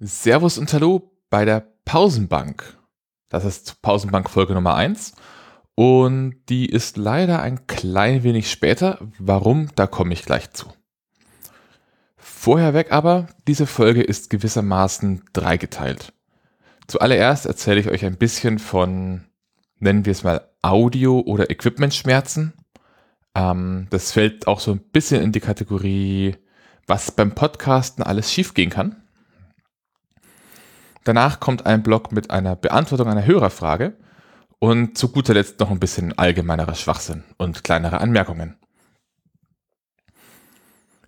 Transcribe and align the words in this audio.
Servus 0.00 0.58
und 0.58 0.72
Hallo 0.72 1.10
bei 1.28 1.44
der 1.44 1.72
Pausenbank. 1.84 2.78
Das 3.28 3.44
ist 3.44 3.82
Pausenbank 3.82 4.30
Folge 4.30 4.54
Nummer 4.54 4.76
1 4.76 5.14
und 5.74 6.36
die 6.48 6.66
ist 6.66 6.96
leider 6.96 7.42
ein 7.42 7.66
klein 7.66 8.22
wenig 8.22 8.48
später. 8.48 9.00
Warum, 9.18 9.70
da 9.74 9.88
komme 9.88 10.12
ich 10.12 10.24
gleich 10.24 10.52
zu. 10.52 10.72
Vorher 12.16 12.74
weg 12.74 12.92
aber, 12.92 13.26
diese 13.48 13.66
Folge 13.66 14.00
ist 14.02 14.30
gewissermaßen 14.30 15.24
dreigeteilt. 15.32 16.12
Zuallererst 16.86 17.46
erzähle 17.46 17.80
ich 17.80 17.88
euch 17.88 18.04
ein 18.04 18.18
bisschen 18.18 18.60
von, 18.60 19.24
nennen 19.80 20.06
wir 20.06 20.12
es 20.12 20.22
mal, 20.22 20.48
Audio- 20.62 21.22
oder 21.22 21.50
Equipment-Schmerzen. 21.50 22.52
Ähm, 23.34 23.88
das 23.90 24.12
fällt 24.12 24.46
auch 24.46 24.60
so 24.60 24.70
ein 24.70 24.78
bisschen 24.78 25.22
in 25.22 25.32
die 25.32 25.40
Kategorie, 25.40 26.36
was 26.86 27.10
beim 27.10 27.34
Podcasten 27.34 28.04
alles 28.04 28.32
schiefgehen 28.32 28.70
kann. 28.70 29.02
Danach 31.08 31.40
kommt 31.40 31.64
ein 31.64 31.82
Blog 31.82 32.12
mit 32.12 32.30
einer 32.30 32.54
Beantwortung 32.54 33.08
einer 33.08 33.24
Hörerfrage 33.24 33.96
und 34.58 34.98
zu 34.98 35.08
guter 35.08 35.32
Letzt 35.32 35.58
noch 35.58 35.70
ein 35.70 35.80
bisschen 35.80 36.18
allgemeinerer 36.18 36.74
Schwachsinn 36.74 37.24
und 37.38 37.64
kleinere 37.64 38.02
Anmerkungen. 38.02 38.58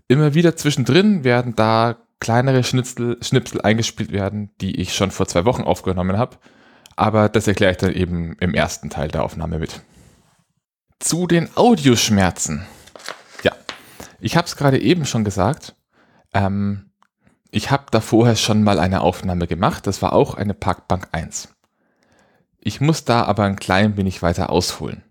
Immer 0.09 0.33
wieder 0.33 0.57
zwischendrin 0.57 1.23
werden 1.23 1.55
da 1.55 1.99
kleinere 2.19 2.65
Schnitzel, 2.65 3.19
Schnipsel 3.21 3.61
eingespielt 3.61 4.11
werden, 4.11 4.49
die 4.63 4.81
ich 4.81 4.95
schon 4.95 5.11
vor 5.11 5.27
zwei 5.27 5.45
Wochen 5.45 5.65
aufgenommen 5.65 6.17
habe, 6.17 6.39
aber 6.97 7.29
das 7.29 7.47
erkläre 7.47 7.73
ich 7.73 7.77
dann 7.77 7.93
eben 7.93 8.39
im 8.41 8.55
ersten 8.55 8.89
Teil 8.89 9.09
der 9.09 9.23
Aufnahme 9.23 9.59
mit. 9.59 9.83
Zu 10.99 11.27
den 11.27 11.51
Audioschmerzen. 11.57 12.65
Ja, 13.43 13.53
ich 14.19 14.39
habe 14.39 14.47
es 14.47 14.57
gerade 14.57 14.80
eben 14.80 15.05
schon 15.05 15.25
gesagt. 15.25 15.77
Ähm, 16.33 16.90
ich 17.51 17.71
habe 17.71 17.87
da 17.91 18.01
vorher 18.01 18.37
schon 18.37 18.63
mal 18.63 18.79
eine 18.79 19.01
Aufnahme 19.01 19.47
gemacht, 19.47 19.87
das 19.87 20.03
war 20.03 20.13
auch 20.13 20.35
eine 20.35 20.55
Parkbank 20.55 21.09
1. 21.13 21.49
Ich 22.61 22.80
muss 22.80 23.05
da 23.05 23.24
aber 23.24 23.45
ein 23.45 23.57
klein 23.57 23.97
wenig 23.97 24.23
weiter 24.23 24.51
ausholen. 24.51 25.02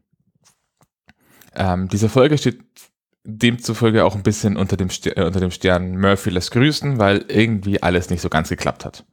Ähm, 1.55 1.89
diese 1.89 2.09
Folge 2.09 2.37
steht 2.37 2.59
demzufolge 3.25 4.05
auch 4.05 4.15
ein 4.15 4.23
bisschen 4.23 4.55
unter 4.55 4.77
dem, 4.77 4.89
äh, 5.03 5.23
unter 5.23 5.39
dem 5.39 5.51
Stern 5.51 5.97
Murphy 5.97 6.29
lässt 6.29 6.51
grüßen, 6.51 6.99
weil 6.99 7.25
irgendwie 7.27 7.81
alles 7.83 8.09
nicht 8.09 8.21
so 8.21 8.29
ganz 8.29 8.49
geklappt 8.49 8.85
hat. 8.85 9.03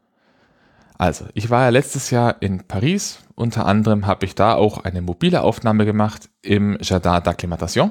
Also, 0.98 1.26
ich 1.34 1.50
war 1.50 1.64
ja 1.64 1.68
letztes 1.70 2.10
Jahr 2.10 2.40
in 2.40 2.66
Paris. 2.66 3.18
Unter 3.34 3.66
anderem 3.66 4.06
habe 4.06 4.24
ich 4.24 4.34
da 4.34 4.54
auch 4.54 4.78
eine 4.84 5.02
mobile 5.02 5.42
Aufnahme 5.42 5.84
gemacht 5.84 6.30
im 6.40 6.78
Jardin 6.80 7.22
d'Acclimatation. 7.22 7.90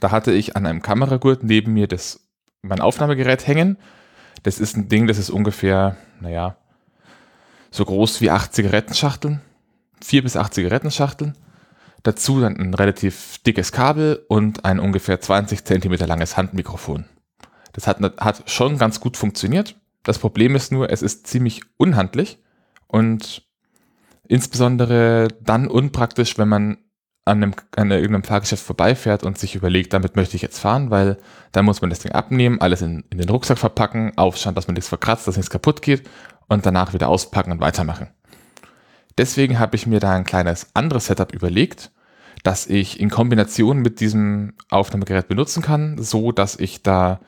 Da 0.00 0.10
hatte 0.10 0.32
ich 0.32 0.56
an 0.56 0.66
einem 0.66 0.82
Kameragurt 0.82 1.42
neben 1.42 1.72
mir 1.72 1.86
das, 1.86 2.28
mein 2.62 2.80
Aufnahmegerät 2.80 3.46
hängen 3.46 3.78
das 4.42 4.58
ist 4.58 4.76
ein 4.76 4.88
Ding, 4.88 5.06
das 5.06 5.18
ist 5.18 5.30
ungefähr, 5.30 5.96
naja, 6.20 6.56
so 7.70 7.84
groß 7.84 8.20
wie 8.20 8.30
acht 8.30 8.54
Zigarettenschachteln. 8.54 9.40
Vier 10.02 10.22
bis 10.22 10.36
acht 10.36 10.54
Zigarettenschachteln. 10.54 11.36
Dazu 12.02 12.40
dann 12.40 12.56
ein 12.56 12.74
relativ 12.74 13.38
dickes 13.38 13.72
Kabel 13.72 14.24
und 14.28 14.64
ein 14.64 14.80
ungefähr 14.80 15.20
20 15.20 15.64
Zentimeter 15.64 16.06
langes 16.06 16.36
Handmikrofon. 16.36 17.04
Das 17.72 17.86
hat, 17.86 17.98
hat 18.18 18.50
schon 18.50 18.78
ganz 18.78 19.00
gut 19.00 19.16
funktioniert. 19.16 19.76
Das 20.02 20.18
Problem 20.18 20.56
ist 20.56 20.72
nur, 20.72 20.90
es 20.90 21.02
ist 21.02 21.26
ziemlich 21.26 21.62
unhandlich 21.76 22.38
und 22.86 23.46
insbesondere 24.26 25.28
dann 25.42 25.68
unpraktisch, 25.68 26.38
wenn 26.38 26.48
man 26.48 26.78
an, 27.30 27.42
einem, 27.42 27.54
an 27.76 27.90
irgendeinem 27.90 28.24
Fahrgeschäft 28.24 28.64
vorbeifährt 28.64 29.22
und 29.22 29.38
sich 29.38 29.54
überlegt, 29.54 29.92
damit 29.92 30.16
möchte 30.16 30.36
ich 30.36 30.42
jetzt 30.42 30.58
fahren, 30.58 30.90
weil 30.90 31.16
da 31.52 31.62
muss 31.62 31.80
man 31.80 31.90
das 31.90 32.00
Ding 32.00 32.12
abnehmen, 32.12 32.60
alles 32.60 32.82
in, 32.82 33.04
in 33.10 33.18
den 33.18 33.28
Rucksack 33.28 33.58
verpacken, 33.58 34.12
aufschauen, 34.16 34.54
dass 34.54 34.66
man 34.66 34.74
nichts 34.74 34.88
verkratzt, 34.88 35.26
dass 35.26 35.36
nichts 35.36 35.50
kaputt 35.50 35.80
geht 35.80 36.08
und 36.48 36.66
danach 36.66 36.92
wieder 36.92 37.08
auspacken 37.08 37.52
und 37.52 37.60
weitermachen. 37.60 38.08
Deswegen 39.16 39.58
habe 39.58 39.76
ich 39.76 39.86
mir 39.86 40.00
da 40.00 40.12
ein 40.12 40.24
kleines 40.24 40.68
anderes 40.74 41.06
Setup 41.06 41.32
überlegt, 41.32 41.90
das 42.42 42.66
ich 42.66 42.98
in 42.98 43.10
Kombination 43.10 43.78
mit 43.78 44.00
diesem 44.00 44.54
Aufnahmegerät 44.70 45.28
benutzen 45.28 45.62
kann, 45.62 45.96
so 45.98 46.32
dass 46.32 46.56
ich 46.56 46.82
da 46.82 47.20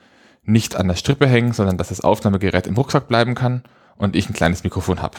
nicht 0.42 0.74
an 0.74 0.88
der 0.88 0.96
Strippe 0.96 1.26
hänge, 1.26 1.52
sondern 1.54 1.78
dass 1.78 1.88
das 1.88 2.00
Aufnahmegerät 2.00 2.66
im 2.66 2.74
Rucksack 2.76 3.06
bleiben 3.06 3.34
kann 3.34 3.62
und 3.96 4.16
ich 4.16 4.28
ein 4.28 4.34
kleines 4.34 4.64
Mikrofon 4.64 5.00
habe. 5.00 5.18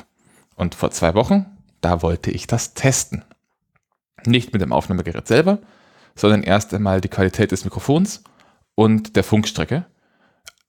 Und 0.56 0.76
vor 0.76 0.92
zwei 0.92 1.14
Wochen, 1.14 1.46
da 1.80 2.02
wollte 2.02 2.32
ich 2.32 2.48
das 2.48 2.74
testen. 2.74 3.24
Nicht 4.26 4.54
mit 4.54 4.62
dem 4.62 4.74
Aufnahmegerät 4.74 5.28
selber, 5.28 5.60
sondern 6.16 6.44
erst 6.44 6.74
einmal 6.74 7.02
die 7.02 7.10
Qualität 7.10 7.52
des 7.52 7.66
Mikrofons 7.66 8.24
und 8.76 9.16
der 9.16 9.24
Funkstrecke 9.24 9.86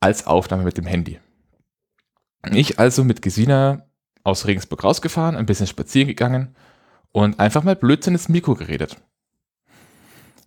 als 0.00 0.26
Aufnahme 0.26 0.64
mit 0.64 0.76
dem 0.76 0.86
Handy. 0.86 1.18
Ich 2.52 2.78
also 2.78 3.04
mit 3.04 3.22
Gesina 3.22 3.86
aus 4.22 4.46
Regensburg 4.46 4.84
rausgefahren, 4.84 5.36
ein 5.36 5.46
bisschen 5.46 5.66
spazieren 5.66 6.08
gegangen 6.08 6.54
und 7.12 7.40
einfach 7.40 7.62
mal 7.62 7.76
Blödsinn 7.76 8.14
ins 8.14 8.28
Mikro 8.28 8.54
geredet. 8.54 8.96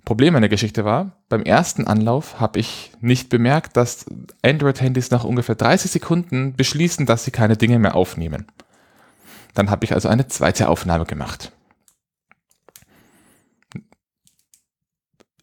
Problem 0.08 0.34
meiner 0.34 0.48
Geschichte 0.48 0.86
war, 0.86 1.18
beim 1.28 1.44
ersten 1.44 1.86
Anlauf 1.86 2.40
habe 2.40 2.60
ich 2.60 2.92
nicht 3.02 3.30
bemerkt, 3.30 3.76
dass 3.76 4.06
Android-Handys 4.42 5.12
nach 5.12 5.26
ungefähr 5.26 5.56
30 5.56 5.92
Sekunden 5.92 6.56
beschließen, 6.56 7.06
dass 7.06 7.26
sie 7.26 7.32
keine 7.32 7.58
Dinge 7.58 7.78
mehr 7.78 7.96
aufnehmen. 7.96 8.48
Dann 9.54 9.70
habe 9.70 9.84
ich 9.84 9.94
also 9.94 10.08
eine 10.08 10.28
zweite 10.28 10.70
Aufnahme 10.70 11.06
gemacht. 11.06 11.52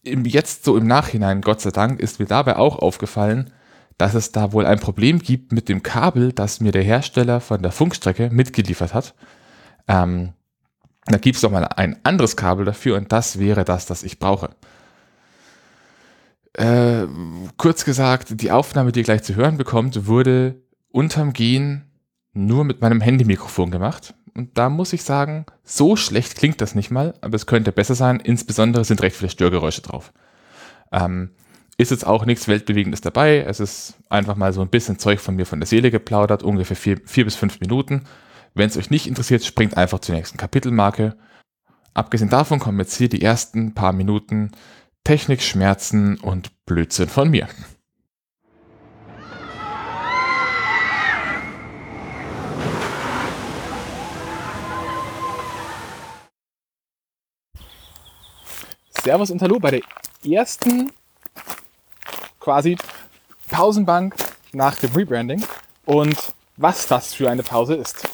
Jetzt 0.05 0.65
so 0.65 0.77
im 0.77 0.87
Nachhinein, 0.87 1.41
Gott 1.41 1.61
sei 1.61 1.71
Dank, 1.71 2.01
ist 2.01 2.21
mir 2.21 2.27
dabei 2.27 2.57
auch 2.57 2.79
aufgefallen, 2.79 3.51
dass 3.99 4.15
es 4.15 4.33
da 4.33 4.53
wohl 4.53 4.67
ein 4.67 4.81
Problem 4.81 5.19
gibt 5.19 5.53
mit 5.53 5.69
dem 5.69 5.83
Kabel, 5.83 6.33
das 6.33 6.61
mir 6.61 6.73
der 6.73 6.83
Hersteller 6.83 7.41
von 7.41 7.63
der 7.63 7.73
Funkstrecke 7.73 8.31
mitgeliefert 8.31 8.93
hat. 8.93 9.15
Ähm, 9.87 10.33
da 11.07 11.19
gibt 11.19 11.37
es 11.37 11.43
doch 11.43 11.51
mal 11.51 11.65
ein 11.65 11.99
anderes 12.03 12.37
Kabel 12.37 12.65
dafür 12.65 12.97
und 12.97 13.13
das 13.13 13.39
wäre 13.39 13.65
das, 13.65 13.87
das 13.87 14.03
ich 14.03 14.19
brauche. 14.19 14.51
Äh, 16.55 17.07
kurz 17.57 17.85
gesagt, 17.85 18.41
die 18.41 18.51
Aufnahme, 18.51 18.93
die 18.93 19.01
ihr 19.01 19.05
gleich 19.05 19.23
zu 19.23 19.35
hören 19.35 19.59
bekommt, 19.59 20.07
wurde 20.07 20.63
unterm 20.91 21.33
Gehen 21.33 21.91
nur 22.33 22.65
mit 22.65 22.81
meinem 22.81 23.01
Handymikrofon 23.01 23.71
gemacht. 23.71 24.15
Und 24.37 24.59
da 24.59 24.69
muss 24.69 24.93
ich 24.93 25.05
sagen, 25.05 25.47
so 25.63 25.97
schlecht 25.97 26.37
klingt 26.37 26.61
das 26.61 26.75
nicht 26.75 26.91
mal, 26.91 27.15
aber 27.21 27.37
es 27.37 27.47
könnte 27.47 27.73
besser 27.73 27.95
sein. 27.95 28.21
Insbesondere 28.21 28.85
sind 28.85 29.03
recht 29.03 29.17
viele 29.17 29.31
Störgeräusche 29.31 29.83
drauf. 29.83 30.13
Ähm, 30.93 31.31
ist 31.77 31.91
jetzt 31.91 32.07
auch 32.07 32.25
nichts 32.25 32.49
Weltbewegendes 32.49 33.01
dabei. 33.01 33.39
Es 33.39 33.61
ist 33.61 33.95
einfach 34.09 34.37
mal 34.37 34.53
so 34.53 34.61
ein 34.61 34.71
bisschen 34.71 34.99
Zeug 34.99 35.21
von 35.21 35.37
mir 35.37 35.47
von 35.47 35.61
der 35.61 35.67
Seele 35.67 35.91
geplaudert, 35.91 36.43
ungefähr 36.43 36.77
vier, 36.77 37.01
vier 37.05 37.25
bis 37.25 37.37
fünf 37.37 37.61
Minuten. 37.61 38.05
Wenn 38.55 38.69
es 38.69 38.77
euch 38.77 38.91
nicht 38.91 39.07
interessiert, 39.07 39.45
springt 39.45 39.77
einfach 39.77 39.99
zur 40.01 40.15
nächsten 40.15 40.39
Kapitelmarke. 40.39 41.17
Abgesehen 41.93 42.31
davon 42.31 42.59
kommen 42.59 42.79
jetzt 42.79 42.97
hier 42.97 43.09
die 43.09 43.23
ersten 43.23 43.75
paar 43.75 43.93
Minuten 43.93 44.53
Technik, 45.05 45.43
Schmerzen 45.43 46.17
und 46.19 46.65
Blödsinn 46.65 47.09
von 47.09 47.31
mir. 47.31 47.49
Servus 59.05 59.31
und 59.31 59.43
Hallo 59.43 59.59
bei 59.59 59.71
der 59.71 59.81
ersten 60.27 60.91
quasi 62.41 62.79
Pausenbank 63.51 64.15
nach 64.55 64.77
dem 64.77 64.93
Rebranding 64.93 65.45
und 65.85 66.17
was 66.57 66.87
das 66.87 67.13
für 67.13 67.29
eine 67.29 67.43
Pause 67.43 67.75
ist. 67.75 68.09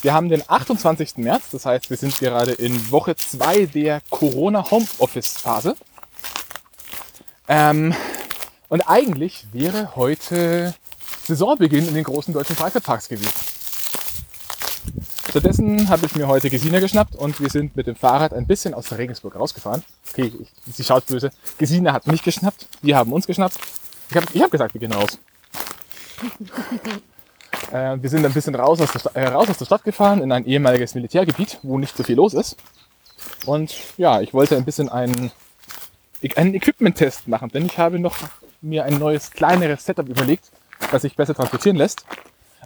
Wir 0.00 0.14
haben 0.14 0.30
den 0.30 0.42
28. 0.48 1.18
März, 1.18 1.50
das 1.52 1.66
heißt, 1.66 1.90
wir 1.90 1.98
sind 1.98 2.18
gerade 2.18 2.52
in 2.52 2.90
Woche 2.90 3.14
2 3.14 3.66
der 3.66 4.00
Corona 4.08 4.70
Homeoffice 4.70 5.36
Phase. 5.36 5.76
Ähm, 7.46 7.94
und 8.70 8.80
eigentlich 8.88 9.46
wäre 9.52 9.94
heute 9.96 10.74
Saisonbeginn 11.26 11.88
in 11.88 11.94
den 11.94 12.04
großen 12.04 12.32
deutschen 12.32 12.56
Freizeitparks 12.56 13.08
gewesen. 13.08 13.51
Stattdessen 15.32 15.88
habe 15.88 16.04
ich 16.04 16.14
mir 16.14 16.28
heute 16.28 16.50
Gesina 16.50 16.78
geschnappt 16.78 17.16
und 17.16 17.40
wir 17.40 17.48
sind 17.48 17.74
mit 17.74 17.86
dem 17.86 17.96
Fahrrad 17.96 18.34
ein 18.34 18.46
bisschen 18.46 18.74
aus 18.74 18.92
Regensburg 18.92 19.34
rausgefahren. 19.34 19.82
Okay, 20.10 20.30
ich, 20.38 20.74
sie 20.74 20.84
schaut 20.84 21.06
böse. 21.06 21.30
Gesina 21.56 21.94
hat 21.94 22.06
mich 22.06 22.22
geschnappt, 22.22 22.68
wir 22.82 22.98
haben 22.98 23.10
uns 23.14 23.26
geschnappt. 23.26 23.58
Ich 24.10 24.16
habe 24.16 24.26
ich 24.30 24.42
hab 24.42 24.50
gesagt, 24.50 24.74
wir 24.74 24.80
gehen 24.82 24.92
raus. 24.92 25.18
äh, 27.72 27.96
wir 27.98 28.10
sind 28.10 28.26
ein 28.26 28.34
bisschen 28.34 28.54
raus 28.54 28.78
aus, 28.82 28.92
der, 28.92 29.16
äh, 29.16 29.28
raus 29.28 29.48
aus 29.48 29.56
der 29.56 29.64
Stadt 29.64 29.84
gefahren 29.84 30.20
in 30.20 30.32
ein 30.32 30.44
ehemaliges 30.44 30.94
Militärgebiet, 30.94 31.60
wo 31.62 31.78
nicht 31.78 31.96
so 31.96 32.02
viel 32.02 32.16
los 32.16 32.34
ist. 32.34 32.58
Und 33.46 33.74
ja, 33.96 34.20
ich 34.20 34.34
wollte 34.34 34.58
ein 34.58 34.66
bisschen 34.66 34.90
einen, 34.90 35.32
einen 36.36 36.54
Equipment-Test 36.54 37.26
machen, 37.26 37.48
denn 37.48 37.64
ich 37.64 37.78
habe 37.78 37.98
noch 37.98 38.18
mir 38.60 38.84
ein 38.84 38.98
neues, 38.98 39.30
kleineres 39.30 39.86
Setup 39.86 40.06
überlegt, 40.06 40.50
das 40.90 41.00
sich 41.00 41.16
besser 41.16 41.34
transportieren 41.34 41.78
lässt. 41.78 42.04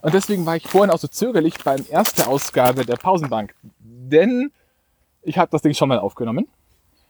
Und 0.02 0.14
deswegen 0.14 0.46
war 0.46 0.56
ich 0.56 0.66
vorhin 0.69 0.90
auch 0.90 0.98
so 0.98 1.08
zögerlich 1.08 1.54
beim 1.64 1.84
ersten 1.88 2.22
Ausgabe 2.22 2.84
der 2.84 2.96
Pausenbank. 2.96 3.54
Denn 3.81 4.52
ich 5.22 5.38
habe 5.38 5.50
das 5.50 5.62
Ding 5.62 5.75
schon 5.75 5.88
mal 5.88 5.98
aufgenommen. 5.98 6.48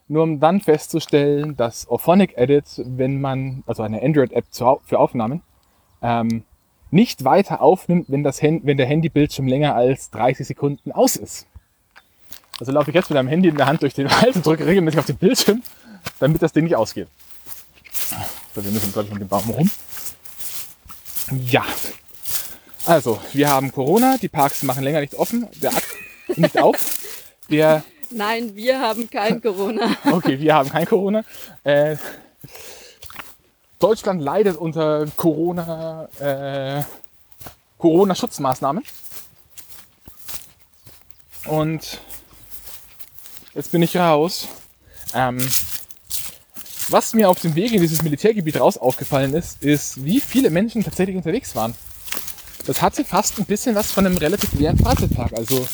Nur 0.09 0.23
um 0.23 0.39
dann 0.39 0.61
festzustellen, 0.61 1.57
dass 1.57 1.89
Orphonic 1.89 2.37
Edit, 2.37 2.67
wenn 2.85 3.21
man, 3.21 3.65
also 3.67 3.83
eine 3.83 4.03
Android-App 4.03 4.47
für 4.85 4.99
Aufnahmen, 4.99 5.43
ähm, 6.01 6.45
nicht 6.91 7.25
weiter 7.25 7.61
aufnimmt, 7.61 8.07
wenn, 8.09 8.23
das 8.23 8.41
wenn 8.43 8.77
der 8.77 8.87
Handybildschirm 8.87 9.49
länger 9.49 9.75
als 9.75 10.11
30 10.11 10.47
Sekunden 10.47 10.93
aus 10.93 11.17
ist. 11.17 11.47
Also 12.61 12.73
laufe 12.73 12.91
ich 12.91 12.95
jetzt 12.95 13.11
mit 13.11 13.19
einem 13.19 13.29
Handy 13.29 13.49
in 13.49 13.57
der 13.57 13.67
Hand 13.67 13.83
durch 13.83 13.95
den 13.95 14.11
Wald 14.11 14.37
und 14.37 14.47
drücke 14.47 14.65
regelmäßig 14.65 15.01
auf 15.01 15.07
den 15.07 15.17
Bildschirm, 15.17 15.63
damit 16.21 16.41
das 16.41 16.53
Ding 16.53 16.65
nicht 16.65 16.77
ausgeht. 16.77 17.09
So, 18.55 18.65
wir 18.65 18.71
müssen, 18.71 18.93
glaube 18.93 19.09
ich, 19.09 19.13
um 19.13 19.19
den 19.19 19.29
Baum 19.29 19.51
rum. 19.51 19.71
Ja. 21.49 21.65
Also, 22.87 23.21
wir 23.33 23.49
haben 23.49 23.73
Corona, 23.73 24.17
die 24.17 24.29
Parks 24.29 24.63
machen 24.63 24.85
länger 24.85 25.01
nicht 25.01 25.17
offen, 25.17 25.49
der 25.57 25.71
Akt 25.75 25.89
nicht 26.37 26.57
auf. 26.57 27.01
Der, 27.51 27.83
Nein, 28.11 28.55
wir 28.55 28.81
haben 28.81 29.11
kein 29.11 29.43
Corona. 29.43 29.97
okay, 30.13 30.39
wir 30.39 30.55
haben 30.55 30.71
kein 30.71 30.87
Corona. 30.87 31.25
Äh, 31.65 31.97
Deutschland 33.81 34.23
leidet 34.23 34.57
unter 34.57 35.05
Corona, 35.17 36.09
äh, 36.21 36.85
Corona-Schutzmaßnahmen. 37.79 38.85
Und 41.47 42.01
jetzt 43.55 43.73
bin 43.73 43.83
ich 43.83 43.97
raus. 43.97 44.47
Ähm, 45.13 45.39
was 46.89 47.15
mir 47.15 47.29
auf 47.29 47.41
dem 47.41 47.57
Weg 47.57 47.73
in 47.73 47.81
dieses 47.81 48.03
Militärgebiet 48.03 48.61
raus 48.61 48.77
aufgefallen 48.77 49.35
ist, 49.35 49.61
ist, 49.61 50.05
wie 50.05 50.21
viele 50.21 50.51
Menschen 50.51 50.85
tatsächlich 50.85 51.17
unterwegs 51.17 51.57
waren. 51.57 51.75
Das 52.67 52.83
hatte 52.83 53.05
fast 53.05 53.39
ein 53.39 53.45
bisschen 53.45 53.77
was 53.77 53.93
von 53.93 54.07
einem 54.07 54.17
relativ 54.17 54.53
leeren 54.55 54.77
Freizeitpark. 54.77 55.33
Also 55.35 55.67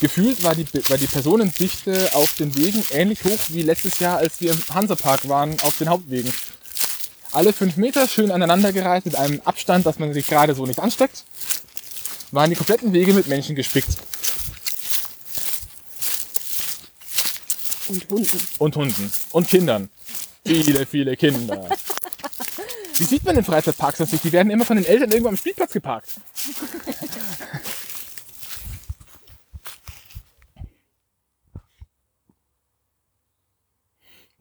gefühlt 0.00 0.42
war 0.42 0.54
die, 0.54 0.66
war 0.88 0.96
die 0.96 1.06
Personendichte 1.06 2.10
auf 2.14 2.34
den 2.34 2.56
Wegen 2.56 2.82
ähnlich 2.92 3.22
hoch 3.24 3.38
wie 3.48 3.62
letztes 3.62 3.98
Jahr, 3.98 4.18
als 4.18 4.40
wir 4.40 4.52
im 4.52 4.62
Hansapark 4.72 5.28
waren, 5.28 5.60
auf 5.60 5.76
den 5.76 5.90
Hauptwegen. 5.90 6.32
Alle 7.32 7.52
fünf 7.52 7.76
Meter 7.76 8.08
schön 8.08 8.30
aneinandergereiht 8.30 9.04
mit 9.04 9.16
einem 9.16 9.40
Abstand, 9.44 9.86
dass 9.86 9.98
man 9.98 10.12
sich 10.14 10.26
gerade 10.26 10.54
so 10.54 10.64
nicht 10.66 10.80
ansteckt, 10.80 11.24
waren 12.32 12.50
die 12.50 12.56
kompletten 12.56 12.92
Wege 12.92 13.12
mit 13.12 13.28
Menschen 13.28 13.54
gespickt. 13.54 13.96
Und 17.86 18.08
Hunden. 18.08 18.38
Und 18.58 18.76
Hunden. 18.76 19.12
Und 19.32 19.48
Kindern. 19.48 19.90
Viele, 20.44 20.86
viele 20.86 21.16
Kinder. 21.16 21.68
Wie 22.98 23.04
sieht 23.04 23.24
man 23.24 23.36
in 23.36 23.44
Freizeitparks 23.44 23.98
das 23.98 24.12
nicht? 24.12 24.24
Die 24.24 24.32
werden 24.32 24.50
immer 24.50 24.64
von 24.64 24.76
den 24.76 24.86
Eltern 24.86 25.10
irgendwo 25.10 25.28
am 25.28 25.36
Spielplatz 25.36 25.72
geparkt. 25.72 26.10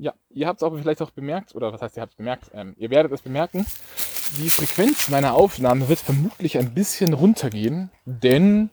Ja, 0.01 0.13
ihr 0.29 0.47
habt 0.47 0.61
es 0.61 0.63
auch 0.63 0.73
vielleicht 0.77 1.01
auch 1.01 1.11
bemerkt, 1.11 1.53
oder 1.55 1.73
was 1.73 1.81
heißt, 1.81 1.97
ihr 1.97 2.01
habt 2.01 2.13
es 2.13 2.17
bemerkt, 2.17 2.51
ähm, 2.53 2.73
ihr 2.77 2.89
werdet 2.89 3.11
es 3.11 3.21
bemerken, 3.21 3.65
die 4.37 4.49
Frequenz 4.49 5.09
meiner 5.09 5.33
Aufnahme 5.33 5.89
wird 5.89 5.99
vermutlich 5.99 6.57
ein 6.57 6.73
bisschen 6.73 7.13
runtergehen, 7.13 7.91
denn 8.05 8.69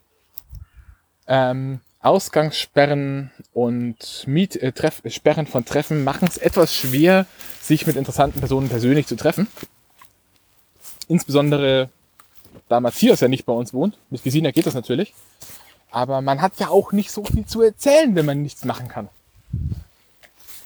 ähm, 1.26 1.81
Ausgangssperren 1.99 3.32
und 3.52 4.22
Miet 4.29 4.55
äh, 4.55 4.70
Treff 4.70 5.02
Sperren 5.08 5.49
von 5.49 5.64
Treffen 5.64 6.05
machen 6.05 6.29
es 6.29 6.38
etwas 6.38 6.72
schwer, 6.72 7.26
sich 7.61 7.88
mit 7.88 7.96
interessanten 7.96 8.38
Personen 8.38 8.69
persönlich 8.69 9.08
zu 9.08 9.17
treffen. 9.17 9.49
Insbesondere 11.08 11.90
da 12.69 12.81
Matthias 12.81 13.20
ja 13.20 13.29
nicht 13.29 13.47
bei 13.47 13.53
uns 13.53 13.73
wohnt. 13.73 13.99
Mit 14.11 14.23
Gesina 14.23 14.50
geht 14.50 14.67
das 14.67 14.75
natürlich. 14.75 15.14
Aber 15.91 16.20
man 16.20 16.43
hat 16.43 16.58
ja 16.58 16.69
auch 16.69 16.93
nicht 16.93 17.11
so 17.11 17.25
viel 17.25 17.47
zu 17.47 17.62
erzählen, 17.62 18.14
wenn 18.14 18.26
man 18.26 18.43
nichts 18.43 18.64
machen 18.64 18.88
kann. 18.88 19.08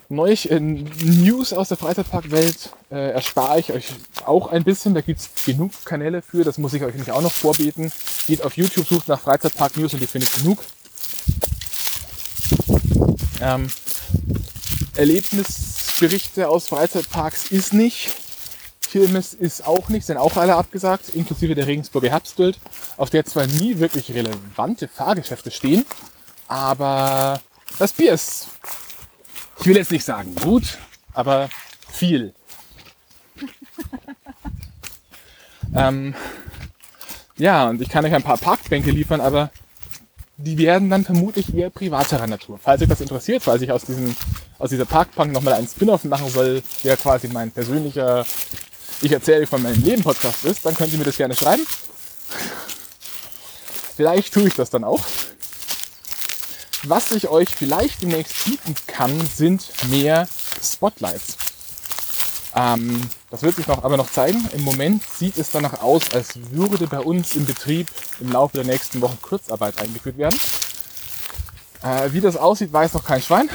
Neulich 0.08 0.50
äh, 0.50 0.58
News 0.58 1.52
aus 1.52 1.68
der 1.68 1.76
Freizeitparkwelt 1.76 2.70
äh, 2.90 3.12
erspare 3.12 3.60
ich 3.60 3.72
euch 3.72 3.86
auch 4.26 4.48
ein 4.48 4.64
bisschen. 4.64 4.92
Da 4.92 5.02
gibt's 5.02 5.30
genug 5.46 5.70
Kanäle 5.84 6.20
für. 6.20 6.42
Das 6.42 6.58
muss 6.58 6.74
ich 6.74 6.82
euch 6.82 6.96
nicht 6.96 7.12
auch 7.12 7.22
noch 7.22 7.30
vorbeten. 7.30 7.92
Geht 8.26 8.42
auf 8.42 8.56
YouTube, 8.56 8.88
sucht 8.88 9.06
nach 9.06 9.20
Freizeitpark 9.20 9.76
News 9.76 9.94
und 9.94 10.00
ihr 10.00 10.08
findet 10.08 10.32
genug. 10.32 10.58
Ähm, 13.40 13.68
Erlebnisberichte 14.96 16.48
aus 16.48 16.66
Freizeitparks 16.66 17.52
ist 17.52 17.72
nicht. 17.72 18.10
Kirmes 18.90 19.34
ist 19.34 19.66
auch 19.66 19.88
nicht, 19.88 20.04
sind 20.04 20.16
auch 20.16 20.36
alle 20.36 20.56
abgesagt, 20.56 21.10
inklusive 21.10 21.54
der 21.54 21.66
Regensburger 21.66 22.10
Herbstbild, 22.10 22.58
auf 22.96 23.10
der 23.10 23.24
zwar 23.24 23.46
nie 23.46 23.78
wirklich 23.78 24.12
relevante 24.12 24.88
Fahrgeschäfte 24.88 25.50
stehen, 25.50 25.86
aber 26.48 27.40
das 27.78 27.92
Bier 27.92 28.12
ist, 28.12 28.48
ich 29.60 29.66
will 29.66 29.76
jetzt 29.76 29.92
nicht 29.92 30.04
sagen 30.04 30.34
gut, 30.34 30.78
aber 31.12 31.48
viel. 31.88 32.34
ähm, 35.74 36.14
ja, 37.36 37.68
und 37.68 37.80
ich 37.80 37.88
kann 37.88 38.04
euch 38.04 38.12
ein 38.12 38.24
paar 38.24 38.38
Parkbänke 38.38 38.90
liefern, 38.90 39.20
aber 39.20 39.50
die 40.36 40.58
werden 40.58 40.90
dann 40.90 41.04
vermutlich 41.04 41.54
eher 41.54 41.70
privaterer 41.70 42.26
Natur. 42.26 42.58
Falls 42.60 42.82
euch 42.82 42.88
das 42.88 43.00
interessiert, 43.00 43.42
falls 43.42 43.62
ich 43.62 43.70
aus, 43.70 43.84
diesem, 43.84 44.16
aus 44.58 44.70
dieser 44.70 44.84
Parkbank 44.84 45.32
nochmal 45.32 45.54
einen 45.54 45.68
Spin-off 45.68 46.02
machen 46.04 46.28
soll, 46.28 46.62
der 46.82 46.96
quasi 46.96 47.28
mein 47.28 47.52
persönlicher 47.52 48.24
Ich 49.02 49.12
erzähle 49.12 49.46
von 49.46 49.62
meinem 49.62 49.82
Leben 49.82 50.02
Podcast 50.02 50.44
ist, 50.44 50.64
dann 50.66 50.74
könnt 50.74 50.92
ihr 50.92 50.98
mir 50.98 51.04
das 51.04 51.16
gerne 51.16 51.34
schreiben. 51.34 51.66
Vielleicht 53.96 54.34
tue 54.34 54.48
ich 54.48 54.54
das 54.54 54.68
dann 54.68 54.84
auch. 54.84 55.00
Was 56.82 57.10
ich 57.10 57.28
euch 57.28 57.48
vielleicht 57.50 58.02
demnächst 58.02 58.44
bieten 58.44 58.74
kann, 58.86 59.18
sind 59.34 59.70
mehr 59.88 60.28
Spotlights. 60.62 61.36
Ähm, 62.54 63.08
das 63.30 63.42
wird 63.42 63.56
sich 63.56 63.66
noch, 63.66 63.84
aber 63.84 63.96
noch 63.96 64.10
zeigen. 64.10 64.48
Im 64.52 64.62
Moment 64.64 65.02
sieht 65.18 65.38
es 65.38 65.50
danach 65.50 65.80
aus, 65.82 66.02
als 66.12 66.32
würde 66.50 66.86
bei 66.86 67.00
uns 67.00 67.36
im 67.36 67.46
Betrieb 67.46 67.88
im 68.20 68.32
Laufe 68.32 68.56
der 68.56 68.66
nächsten 68.66 69.00
Wochen 69.00 69.18
Kurzarbeit 69.22 69.80
eingeführt 69.80 70.18
werden. 70.18 70.38
Äh, 71.82 72.12
wie 72.12 72.20
das 72.20 72.36
aussieht, 72.36 72.72
weiß 72.72 72.94
noch 72.94 73.04
kein 73.04 73.22
Schwein. 73.22 73.48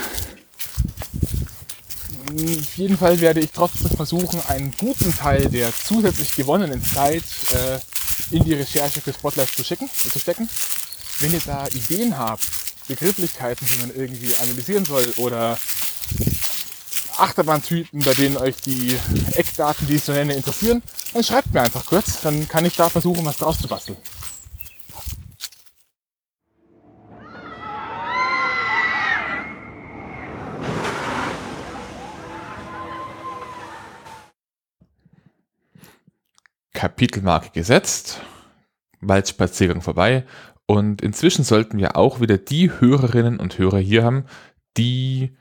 Auf 2.27 2.77
jeden 2.77 2.98
Fall 2.98 3.19
werde 3.22 3.39
ich 3.39 3.51
trotzdem 3.51 3.92
versuchen, 3.92 4.42
einen 4.48 4.74
guten 4.80 5.16
Teil 5.16 5.50
der 5.50 5.72
zusätzlich 5.74 6.36
gewonnenen 6.36 6.83
Zeit 6.83 7.24
äh, 7.54 8.36
in 8.36 8.44
die 8.44 8.54
Recherche 8.54 9.01
für 9.01 9.13
Spotlight 9.13 9.50
zu, 9.50 9.63
schicken, 9.63 9.89
zu 10.12 10.19
stecken. 10.19 10.50
Wenn 11.19 11.33
ihr 11.33 11.42
da 11.45 11.68
Ideen 11.68 12.18
habt, 12.18 12.45
Begrifflichkeiten, 12.88 13.68
die 13.68 13.80
man 13.80 13.95
irgendwie 13.95 14.36
analysieren 14.38 14.86
soll 14.86 15.06
oder 15.18 15.57
Achterbahntypen, 17.18 18.01
bei 18.01 18.13
denen 18.13 18.38
euch 18.38 18.56
die 18.57 18.98
Eckdaten, 19.33 19.88
die 19.88 19.95
ich 19.95 20.04
so 20.04 20.12
nenne, 20.12 20.33
interessieren, 20.33 20.81
dann 21.13 21.24
schreibt 21.24 21.54
mir 21.54 21.62
einfach 21.62 21.86
kurz, 21.86 22.22
dann 22.22 22.48
kann 22.48 22.66
ich 22.66 22.75
da 22.75 22.89
versuchen, 22.89 23.25
was 23.25 23.38
draus 23.38 23.60
zu 23.60 23.68
basteln. 23.68 23.98
Kapitelmarke 36.75 37.50
gesetzt, 37.50 38.22
Waldspaziergang 39.01 39.82
vorbei 39.82 40.25
und 40.67 41.01
inzwischen 41.01 41.44
sollten 41.44 41.79
wir 41.79 41.98
auch 41.98 42.20
wieder 42.20 42.38
die 42.38 42.70
Hörerinnen 42.70 43.39
und 43.39 43.58
Hörer 43.58 43.79
hier 43.79 44.03
haben, 44.03 44.25
die 44.77 45.36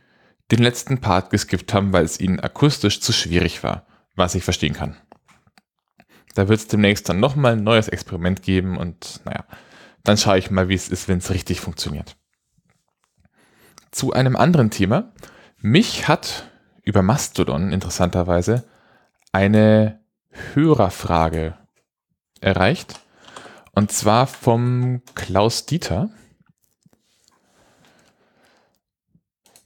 den 0.51 0.63
letzten 0.63 1.01
Part 1.01 1.31
geskippt 1.31 1.75
haben, 1.75 1.93
weil 1.93 2.05
es 2.05 2.21
ihnen 2.21 2.41
akustisch 2.41 3.01
zu 3.01 3.13
schwierig 3.13 3.63
war, 3.63 3.87
was 4.15 4.35
ich 4.35 4.45
verstehen 4.45 4.75
kann. 4.75 4.97
Da 6.35 6.49
wird 6.49 6.61
es 6.61 6.69
demnächst 6.69 7.09
dann 7.09 7.21
nochmal 7.21 7.53
ein 7.53 7.65
neues 7.65 7.89
Experiment 7.89 8.43
geben 8.43 8.77
und 8.77 9.21
naja, 9.25 9.45
dann 10.03 10.17
schaue 10.17 10.39
ich 10.39 10.51
mal, 10.51 10.69
wie 10.69 10.75
es 10.75 10.89
ist, 10.89 11.09
wenn 11.09 11.19
es 11.19 11.31
richtig 11.31 11.61
funktioniert. 11.61 12.17
Zu 13.91 14.13
einem 14.13 14.37
anderen 14.37 14.71
Thema. 14.71 15.13
Mich 15.59 16.09
hat 16.09 16.51
über 16.83 17.03
Mastodon 17.03 17.73
interessanterweise 17.73 18.65
eine 19.33 20.04
Hörerfrage 20.55 21.57
erreicht. 22.41 23.01
Und 23.73 23.91
zwar 23.91 24.27
vom 24.27 25.03
Klaus 25.15 25.67
Dieter. 25.67 26.11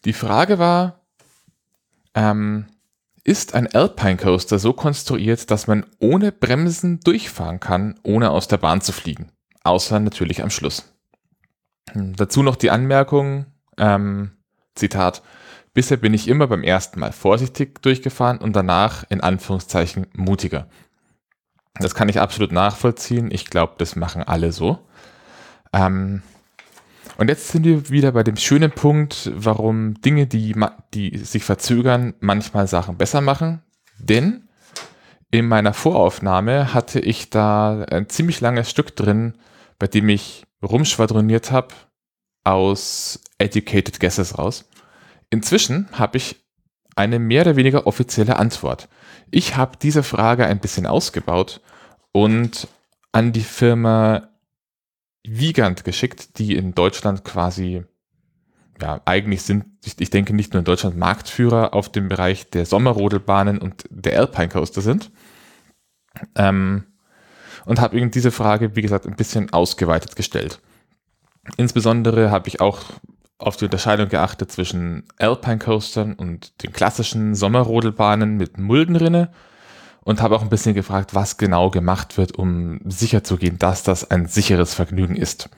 Die 0.04 0.12
Frage 0.12 0.58
war, 0.58 1.00
ähm, 2.14 2.66
ist 3.24 3.54
ein 3.54 3.66
Alpine 3.74 4.16
Coaster 4.16 4.58
so 4.58 4.72
konstruiert, 4.72 5.50
dass 5.50 5.66
man 5.66 5.84
ohne 5.98 6.32
Bremsen 6.32 7.00
durchfahren 7.00 7.60
kann, 7.60 7.98
ohne 8.02 8.30
aus 8.30 8.48
der 8.48 8.56
Bahn 8.56 8.80
zu 8.80 8.92
fliegen? 8.92 9.30
Außer 9.64 10.00
natürlich 10.00 10.42
am 10.42 10.50
Schluss. 10.50 10.94
Hm, 11.90 12.16
dazu 12.16 12.42
noch 12.42 12.56
die 12.56 12.70
Anmerkung, 12.70 13.46
ähm, 13.76 14.32
Zitat, 14.74 15.22
bisher 15.78 15.96
bin 15.96 16.12
ich 16.12 16.26
immer 16.26 16.48
beim 16.48 16.64
ersten 16.64 16.98
Mal 16.98 17.12
vorsichtig 17.12 17.80
durchgefahren 17.82 18.38
und 18.38 18.56
danach 18.56 19.04
in 19.10 19.20
Anführungszeichen 19.20 20.08
mutiger. 20.12 20.66
Das 21.78 21.94
kann 21.94 22.08
ich 22.08 22.18
absolut 22.18 22.50
nachvollziehen. 22.50 23.30
Ich 23.30 23.44
glaube, 23.44 23.74
das 23.78 23.94
machen 23.94 24.24
alle 24.24 24.50
so. 24.50 24.80
Ähm, 25.72 26.22
und 27.16 27.28
jetzt 27.28 27.50
sind 27.50 27.64
wir 27.64 27.90
wieder 27.90 28.10
bei 28.10 28.24
dem 28.24 28.34
schönen 28.34 28.72
Punkt, 28.72 29.30
warum 29.32 29.94
Dinge, 30.00 30.26
die, 30.26 30.56
die 30.94 31.16
sich 31.18 31.44
verzögern, 31.44 32.14
manchmal 32.18 32.66
Sachen 32.66 32.96
besser 32.96 33.20
machen. 33.20 33.62
Denn 34.00 34.48
In 35.30 35.46
meiner 35.46 35.74
Voraufnahme 35.74 36.74
hatte 36.74 36.98
ich 36.98 37.30
da 37.30 37.84
ein 37.84 38.08
ziemlich 38.08 38.40
langes 38.40 38.68
Stück 38.68 38.96
drin, 38.96 39.34
bei 39.78 39.86
dem 39.86 40.08
ich 40.08 40.44
rumschwadroniert 40.60 41.52
habe 41.52 41.68
aus 42.42 43.20
Educated 43.38 44.00
Guesses 44.00 44.38
raus. 44.38 44.68
Inzwischen 45.30 45.88
habe 45.92 46.16
ich 46.16 46.44
eine 46.96 47.18
mehr 47.18 47.42
oder 47.42 47.56
weniger 47.56 47.86
offizielle 47.86 48.36
Antwort. 48.36 48.88
Ich 49.30 49.56
habe 49.56 49.76
diese 49.80 50.02
Frage 50.02 50.46
ein 50.46 50.58
bisschen 50.58 50.86
ausgebaut 50.86 51.60
und 52.12 52.66
an 53.12 53.32
die 53.32 53.42
Firma 53.42 54.28
Wiegand 55.26 55.84
geschickt, 55.84 56.38
die 56.38 56.56
in 56.56 56.74
Deutschland 56.74 57.24
quasi, 57.24 57.84
ja, 58.80 59.00
eigentlich 59.04 59.42
sind, 59.42 59.66
ich 59.98 60.10
denke 60.10 60.34
nicht 60.34 60.52
nur 60.52 60.60
in 60.60 60.64
Deutschland 60.64 60.96
Marktführer 60.96 61.74
auf 61.74 61.90
dem 61.90 62.08
Bereich 62.08 62.50
der 62.50 62.64
Sommerrodelbahnen 62.64 63.58
und 63.58 63.84
der 63.90 64.18
Alpine 64.18 64.48
Coaster 64.48 64.80
sind. 64.80 65.10
Ähm, 66.34 66.84
und 67.66 67.80
habe 67.80 67.98
eben 67.98 68.10
diese 68.10 68.30
Frage, 68.30 68.74
wie 68.76 68.82
gesagt, 68.82 69.06
ein 69.06 69.16
bisschen 69.16 69.52
ausgeweitet 69.52 70.16
gestellt. 70.16 70.60
Insbesondere 71.56 72.30
habe 72.30 72.48
ich 72.48 72.60
auch 72.60 72.82
auf 73.38 73.56
die 73.56 73.66
Unterscheidung 73.66 74.08
geachtet 74.08 74.50
zwischen 74.50 75.04
Alpine 75.16 75.58
Coastern 75.58 76.14
und 76.14 76.62
den 76.62 76.72
klassischen 76.72 77.34
Sommerrodelbahnen 77.34 78.36
mit 78.36 78.58
Muldenrinne 78.58 79.30
und 80.02 80.20
habe 80.20 80.36
auch 80.36 80.42
ein 80.42 80.48
bisschen 80.48 80.74
gefragt, 80.74 81.14
was 81.14 81.36
genau 81.36 81.70
gemacht 81.70 82.18
wird, 82.18 82.36
um 82.36 82.80
sicherzugehen, 82.84 83.58
dass 83.58 83.84
das 83.84 84.10
ein 84.10 84.26
sicheres 84.26 84.74
Vergnügen 84.74 85.14
ist. 85.14 85.50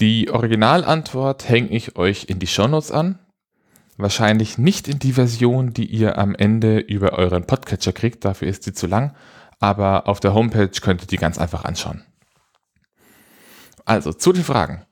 Die 0.00 0.30
Originalantwort 0.30 1.48
hänge 1.48 1.68
ich 1.70 1.96
euch 1.96 2.24
in 2.28 2.38
die 2.38 2.46
Shownotes 2.46 2.90
an. 2.90 3.18
Wahrscheinlich 3.96 4.58
nicht 4.58 4.86
in 4.86 5.00
die 5.00 5.12
Version, 5.12 5.72
die 5.72 5.86
ihr 5.86 6.18
am 6.18 6.34
Ende 6.34 6.78
über 6.78 7.14
euren 7.14 7.44
Podcatcher 7.46 7.92
kriegt, 7.92 8.24
dafür 8.24 8.48
ist 8.48 8.62
sie 8.62 8.72
zu 8.72 8.86
lang, 8.86 9.14
aber 9.58 10.08
auf 10.08 10.20
der 10.20 10.34
Homepage 10.34 10.70
könnt 10.80 11.02
ihr 11.02 11.08
die 11.08 11.16
ganz 11.16 11.36
einfach 11.36 11.64
anschauen. 11.64 12.04
Also 13.84 14.12
zu 14.12 14.32
den 14.32 14.44
Fragen. 14.44 14.84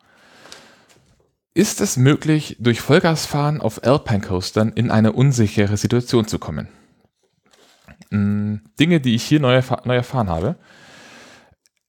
Ist 1.56 1.80
es 1.80 1.96
möglich, 1.96 2.58
durch 2.60 2.82
Vollgasfahren 2.82 3.62
auf 3.62 3.82
Alpine 3.82 4.20
Coastern 4.20 4.72
in 4.74 4.90
eine 4.90 5.12
unsichere 5.12 5.78
Situation 5.78 6.28
zu 6.28 6.38
kommen? 6.38 6.68
Hm, 8.10 8.60
Dinge, 8.78 9.00
die 9.00 9.14
ich 9.14 9.22
hier 9.22 9.40
neu, 9.40 9.62
neu 9.86 9.96
erfahren 9.96 10.28
habe. 10.28 10.56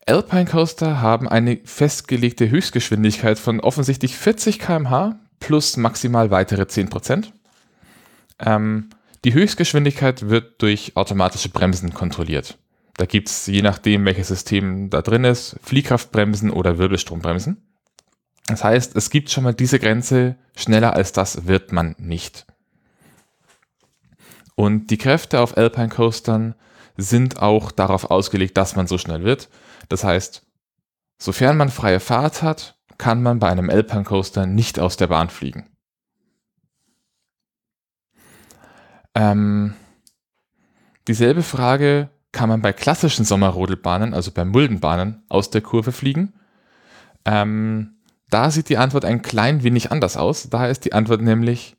Alpine 0.05 0.45
Coaster 0.45 1.01
haben 1.01 1.27
eine 1.27 1.59
festgelegte 1.65 2.49
Höchstgeschwindigkeit 2.49 3.37
von 3.39 3.59
offensichtlich 3.59 4.15
40 4.15 4.59
km/h 4.59 5.19
plus 5.41 5.75
maximal 5.75 6.31
weitere 6.31 6.61
10%. 6.61 7.33
Ähm, 8.39 8.89
die 9.25 9.33
Höchstgeschwindigkeit 9.33 10.29
wird 10.29 10.61
durch 10.61 10.95
automatische 10.95 11.49
Bremsen 11.49 11.93
kontrolliert. 11.93 12.57
Da 12.95 13.05
gibt 13.05 13.27
es, 13.27 13.47
je 13.47 13.63
nachdem, 13.63 14.05
welches 14.05 14.29
System 14.29 14.89
da 14.89 15.01
drin 15.01 15.25
ist, 15.25 15.57
Fliehkraftbremsen 15.61 16.51
oder 16.51 16.77
Wirbelstrombremsen. 16.77 17.66
Das 18.47 18.63
heißt, 18.63 18.95
es 18.95 19.09
gibt 19.09 19.29
schon 19.29 19.43
mal 19.43 19.53
diese 19.53 19.77
Grenze, 19.77 20.37
schneller 20.55 20.93
als 20.93 21.11
das 21.11 21.47
wird 21.47 21.73
man 21.73 21.95
nicht. 21.99 22.47
Und 24.55 24.87
die 24.89 24.97
Kräfte 24.97 25.41
auf 25.41 25.57
Alpine 25.57 25.89
Coastern 25.89 26.55
sind 26.95 27.41
auch 27.41 27.71
darauf 27.71 28.09
ausgelegt, 28.09 28.57
dass 28.57 28.75
man 28.75 28.87
so 28.87 28.97
schnell 28.97 29.23
wird. 29.23 29.49
Das 29.89 30.03
heißt, 30.03 30.47
sofern 31.19 31.57
man 31.57 31.69
freie 31.69 31.99
Fahrt 31.99 32.41
hat, 32.41 32.79
kann 32.97 33.21
man 33.21 33.37
bei 33.39 33.49
einem 33.49 33.69
Alpine 33.69 34.05
Coaster 34.05 34.47
nicht 34.47 34.79
aus 34.79 34.97
der 34.97 35.07
Bahn 35.07 35.29
fliegen. 35.29 35.69
Ähm, 39.13 39.75
dieselbe 41.07 41.43
Frage 41.43 42.09
kann 42.31 42.49
man 42.49 42.61
bei 42.61 42.71
klassischen 42.71 43.25
Sommerrodelbahnen, 43.25 44.13
also 44.13 44.31
bei 44.31 44.45
Muldenbahnen, 44.45 45.23
aus 45.27 45.49
der 45.49 45.61
Kurve 45.61 45.91
fliegen. 45.91 46.33
Ähm, 47.25 47.96
da 48.29 48.51
sieht 48.51 48.69
die 48.69 48.77
Antwort 48.77 49.05
ein 49.05 49.21
klein 49.21 49.63
wenig 49.63 49.91
anders 49.91 50.17
aus. 50.17 50.49
Da 50.49 50.67
ist 50.67 50.85
die 50.85 50.93
Antwort 50.93 51.21
nämlich, 51.21 51.77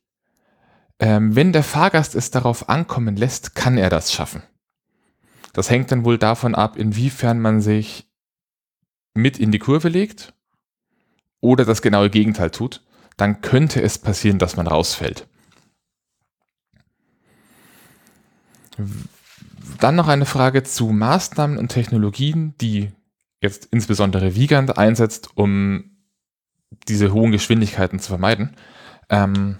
ähm, 0.98 1.36
wenn 1.36 1.52
der 1.52 1.62
Fahrgast 1.62 2.14
es 2.14 2.30
darauf 2.30 2.68
ankommen 2.68 3.16
lässt, 3.16 3.54
kann 3.54 3.76
er 3.76 3.90
das 3.90 4.12
schaffen. 4.12 4.42
Das 5.52 5.70
hängt 5.70 5.92
dann 5.92 6.04
wohl 6.04 6.18
davon 6.18 6.54
ab, 6.54 6.76
inwiefern 6.76 7.40
man 7.40 7.60
sich 7.60 8.08
mit 9.14 9.38
in 9.38 9.50
die 9.50 9.58
Kurve 9.58 9.88
legt 9.88 10.34
oder 11.40 11.64
das 11.64 11.82
genaue 11.82 12.10
Gegenteil 12.10 12.50
tut. 12.50 12.82
Dann 13.16 13.40
könnte 13.40 13.82
es 13.82 13.98
passieren, 13.98 14.38
dass 14.38 14.56
man 14.56 14.66
rausfällt. 14.66 15.26
Dann 19.80 19.96
noch 19.96 20.08
eine 20.08 20.24
Frage 20.24 20.62
zu 20.62 20.86
Maßnahmen 20.90 21.58
und 21.58 21.68
Technologien, 21.68 22.54
die 22.60 22.92
jetzt 23.40 23.66
insbesondere 23.66 24.34
Wiegand 24.34 24.78
einsetzt, 24.78 25.30
um 25.34 25.97
diese 26.70 27.12
hohen 27.12 27.32
Geschwindigkeiten 27.32 27.98
zu 27.98 28.08
vermeiden. 28.08 28.54
Ähm, 29.08 29.58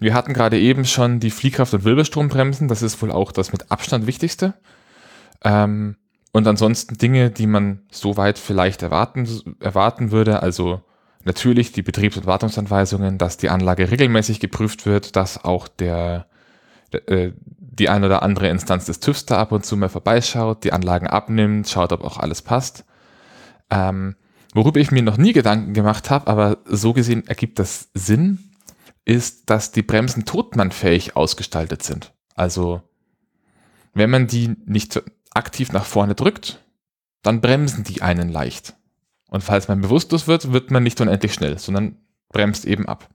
wir 0.00 0.14
hatten 0.14 0.34
gerade 0.34 0.58
eben 0.58 0.84
schon 0.84 1.20
die 1.20 1.30
Fliehkraft- 1.30 1.74
und 1.74 1.84
Wirbelstrombremsen. 1.84 2.68
Das 2.68 2.82
ist 2.82 3.00
wohl 3.00 3.12
auch 3.12 3.32
das 3.32 3.52
mit 3.52 3.70
Abstand 3.70 4.06
wichtigste. 4.06 4.54
Ähm, 5.42 5.96
und 6.32 6.46
ansonsten 6.48 6.98
Dinge, 6.98 7.30
die 7.30 7.46
man 7.46 7.82
soweit 7.90 8.38
vielleicht 8.38 8.82
erwarten, 8.82 9.56
erwarten 9.60 10.10
würde. 10.10 10.42
Also 10.42 10.82
natürlich 11.24 11.72
die 11.72 11.82
Betriebs- 11.82 12.16
und 12.16 12.26
Wartungsanweisungen, 12.26 13.18
dass 13.18 13.36
die 13.36 13.50
Anlage 13.50 13.90
regelmäßig 13.90 14.40
geprüft 14.40 14.84
wird, 14.84 15.16
dass 15.16 15.44
auch 15.44 15.68
der, 15.68 16.26
äh, 17.06 17.30
die 17.58 17.88
ein 17.88 18.04
oder 18.04 18.22
andere 18.22 18.48
Instanz 18.48 18.86
des 18.86 19.00
TÜVs 19.00 19.26
da 19.26 19.38
ab 19.38 19.52
und 19.52 19.64
zu 19.64 19.76
mal 19.76 19.88
vorbeischaut, 19.88 20.64
die 20.64 20.72
Anlagen 20.72 21.06
abnimmt, 21.06 21.68
schaut, 21.68 21.92
ob 21.92 22.02
auch 22.02 22.18
alles 22.18 22.42
passt. 22.42 22.84
Ähm, 23.70 24.16
Worüber 24.54 24.80
ich 24.80 24.92
mir 24.92 25.02
noch 25.02 25.16
nie 25.16 25.32
Gedanken 25.32 25.74
gemacht 25.74 26.10
habe, 26.10 26.28
aber 26.28 26.58
so 26.64 26.92
gesehen 26.92 27.26
ergibt 27.26 27.58
das 27.58 27.90
Sinn, 27.92 28.38
ist, 29.04 29.50
dass 29.50 29.72
die 29.72 29.82
Bremsen 29.82 30.24
totmannfähig 30.24 31.16
ausgestaltet 31.16 31.82
sind. 31.82 32.14
Also, 32.34 32.80
wenn 33.92 34.10
man 34.10 34.28
die 34.28 34.56
nicht 34.64 35.02
aktiv 35.34 35.72
nach 35.72 35.84
vorne 35.84 36.14
drückt, 36.14 36.64
dann 37.22 37.40
bremsen 37.40 37.84
die 37.84 38.00
einen 38.00 38.28
leicht. 38.28 38.74
Und 39.28 39.42
falls 39.42 39.66
man 39.66 39.80
bewusstlos 39.80 40.28
wird, 40.28 40.52
wird 40.52 40.70
man 40.70 40.84
nicht 40.84 41.00
unendlich 41.00 41.34
schnell, 41.34 41.58
sondern 41.58 41.96
bremst 42.28 42.64
eben 42.64 42.86
ab. 42.86 43.08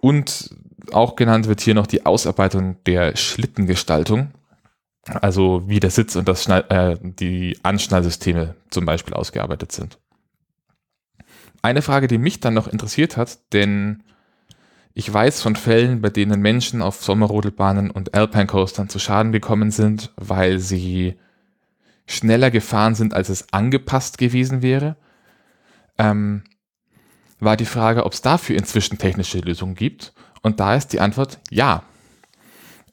Und 0.00 0.54
auch 0.92 1.16
genannt 1.16 1.46
wird 1.46 1.62
hier 1.62 1.74
noch 1.74 1.86
die 1.86 2.04
Ausarbeitung 2.04 2.76
der 2.84 3.16
Schlittengestaltung. 3.16 4.32
Also 5.04 5.62
wie 5.66 5.80
der 5.80 5.90
Sitz 5.90 6.16
und 6.16 6.28
das 6.28 6.44
Schnall, 6.44 6.64
äh, 6.68 6.96
die 7.02 7.58
Anschnallsysteme 7.62 8.56
zum 8.70 8.84
Beispiel 8.84 9.14
ausgearbeitet 9.14 9.72
sind. 9.72 9.98
Eine 11.62 11.82
Frage, 11.82 12.08
die 12.08 12.18
mich 12.18 12.40
dann 12.40 12.54
noch 12.54 12.66
interessiert 12.66 13.16
hat, 13.16 13.38
denn 13.52 14.02
ich 14.94 15.12
weiß 15.12 15.40
von 15.40 15.56
Fällen, 15.56 16.02
bei 16.02 16.10
denen 16.10 16.42
Menschen 16.42 16.82
auf 16.82 17.02
Sommerrodelbahnen 17.02 17.90
und 17.90 18.14
Alpine 18.14 18.46
Coastern 18.46 18.88
zu 18.88 18.98
Schaden 18.98 19.32
gekommen 19.32 19.70
sind, 19.70 20.12
weil 20.16 20.58
sie 20.58 21.18
schneller 22.06 22.50
gefahren 22.50 22.94
sind, 22.94 23.14
als 23.14 23.28
es 23.28 23.52
angepasst 23.52 24.18
gewesen 24.18 24.60
wäre. 24.60 24.96
Ähm, 25.98 26.42
war 27.40 27.56
die 27.56 27.64
Frage, 27.64 28.04
ob 28.04 28.12
es 28.12 28.22
dafür 28.22 28.56
inzwischen 28.56 28.98
technische 28.98 29.38
Lösungen 29.38 29.74
gibt. 29.74 30.12
Und 30.42 30.60
da 30.60 30.74
ist 30.74 30.88
die 30.88 31.00
Antwort 31.00 31.38
ja. 31.50 31.84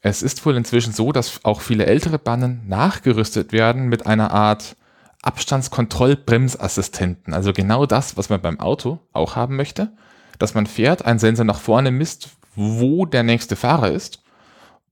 Es 0.00 0.22
ist 0.22 0.44
wohl 0.46 0.56
inzwischen 0.56 0.92
so, 0.92 1.12
dass 1.12 1.44
auch 1.44 1.60
viele 1.60 1.86
ältere 1.86 2.18
Bahnen 2.18 2.66
nachgerüstet 2.66 3.52
werden 3.52 3.88
mit 3.88 4.06
einer 4.06 4.30
Art 4.30 4.76
Abstandskontrollbremsassistenten. 5.22 7.34
Also 7.34 7.52
genau 7.52 7.86
das, 7.86 8.16
was 8.16 8.30
man 8.30 8.40
beim 8.40 8.60
Auto 8.60 9.00
auch 9.12 9.36
haben 9.36 9.56
möchte, 9.56 9.92
dass 10.38 10.54
man 10.54 10.66
fährt, 10.66 11.04
ein 11.04 11.18
Sensor 11.18 11.44
nach 11.44 11.60
vorne 11.60 11.90
misst, 11.90 12.30
wo 12.54 13.06
der 13.06 13.22
nächste 13.22 13.56
Fahrer 13.56 13.90
ist. 13.90 14.22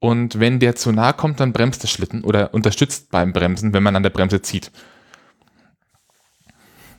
Und 0.01 0.39
wenn 0.39 0.61
der 0.61 0.77
zu 0.77 0.93
nahe 0.93 1.15
kommt, 1.15 1.41
dann 1.41 1.53
bremst 1.53 1.83
der 1.83 1.89
Schlitten 1.89 2.23
oder 2.23 2.55
unterstützt 2.55 3.11
beim 3.11 3.33
Bremsen, 3.33 3.73
wenn 3.73 3.83
man 3.83 3.97
an 3.97 4.03
der 4.03 4.11
Bremse 4.11 4.43
zieht. 4.43 4.71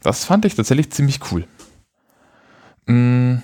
Das 0.01 0.25
fand 0.25 0.45
ich 0.45 0.55
tatsächlich 0.55 0.91
ziemlich 0.91 1.19
cool. 1.31 1.47
Mmh. 2.87 3.41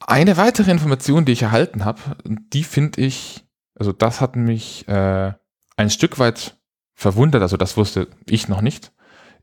Eine 0.00 0.36
weitere 0.36 0.70
Information, 0.70 1.24
die 1.24 1.32
ich 1.32 1.42
erhalten 1.42 1.84
habe, 1.84 2.00
die 2.24 2.62
finde 2.62 3.00
ich, 3.00 3.44
also 3.74 3.92
das 3.92 4.20
hat 4.20 4.36
mich 4.36 4.86
äh, 4.86 5.32
ein 5.76 5.90
Stück 5.90 6.20
weit 6.20 6.55
verwundert, 6.96 7.42
also 7.42 7.56
das 7.56 7.76
wusste 7.76 8.08
ich 8.28 8.48
noch 8.48 8.60
nicht, 8.60 8.92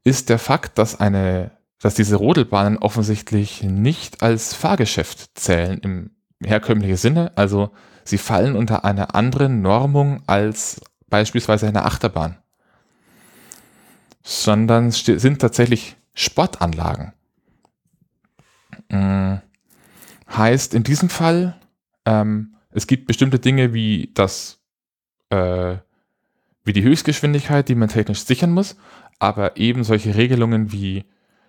ist 0.04 0.28
der 0.28 0.40
Fakt, 0.40 0.78
dass 0.78 1.00
eine, 1.00 1.52
dass 1.80 1.96
diese 1.96 2.18
Rodelbahnen 2.18 2.78
offensichtlich 2.78 3.64
nicht 3.64 4.22
als 4.22 4.54
Fahrgeschäft 4.54 5.38
zählen 5.40 5.80
im 5.80 6.12
herkömmlichen 6.44 6.98
Sinne. 6.98 7.32
Also 7.36 7.72
sie 8.04 8.18
fallen 8.18 8.58
unter 8.58 8.84
eine 8.84 9.16
andere 9.16 9.48
Normung 9.48 10.24
als 10.28 10.82
beispielsweise 11.08 11.68
eine 11.68 11.86
Achterbahn, 11.86 12.38
sondern 14.24 14.92
sind 14.92 15.40
tatsächlich 15.40 15.96
Sportanlagen. 16.14 17.14
Hm 18.92 19.42
Heißt 20.36 20.74
in 20.74 20.84
diesem 20.84 21.10
Fall, 21.10 21.60
ähm, 22.06 22.56
Es 22.76 22.88
gibt 22.88 23.06
bestimmte 23.06 23.38
Dinge 23.38 23.76
wie 23.76 24.10
das, 24.16 24.60
äh, 25.30 25.78
wie 26.64 26.74
die 26.74 26.84
Höchstgeschwindigkeit, 26.84 27.68
die 27.68 27.76
man 27.76 27.90
technisch 27.90 28.24
sichern 28.24 28.52
muss, 28.52 28.76
aber 29.20 29.58
eben 29.58 29.84
solche 29.84 30.16
Regelungen 30.16 30.72
wie, 30.72 31.06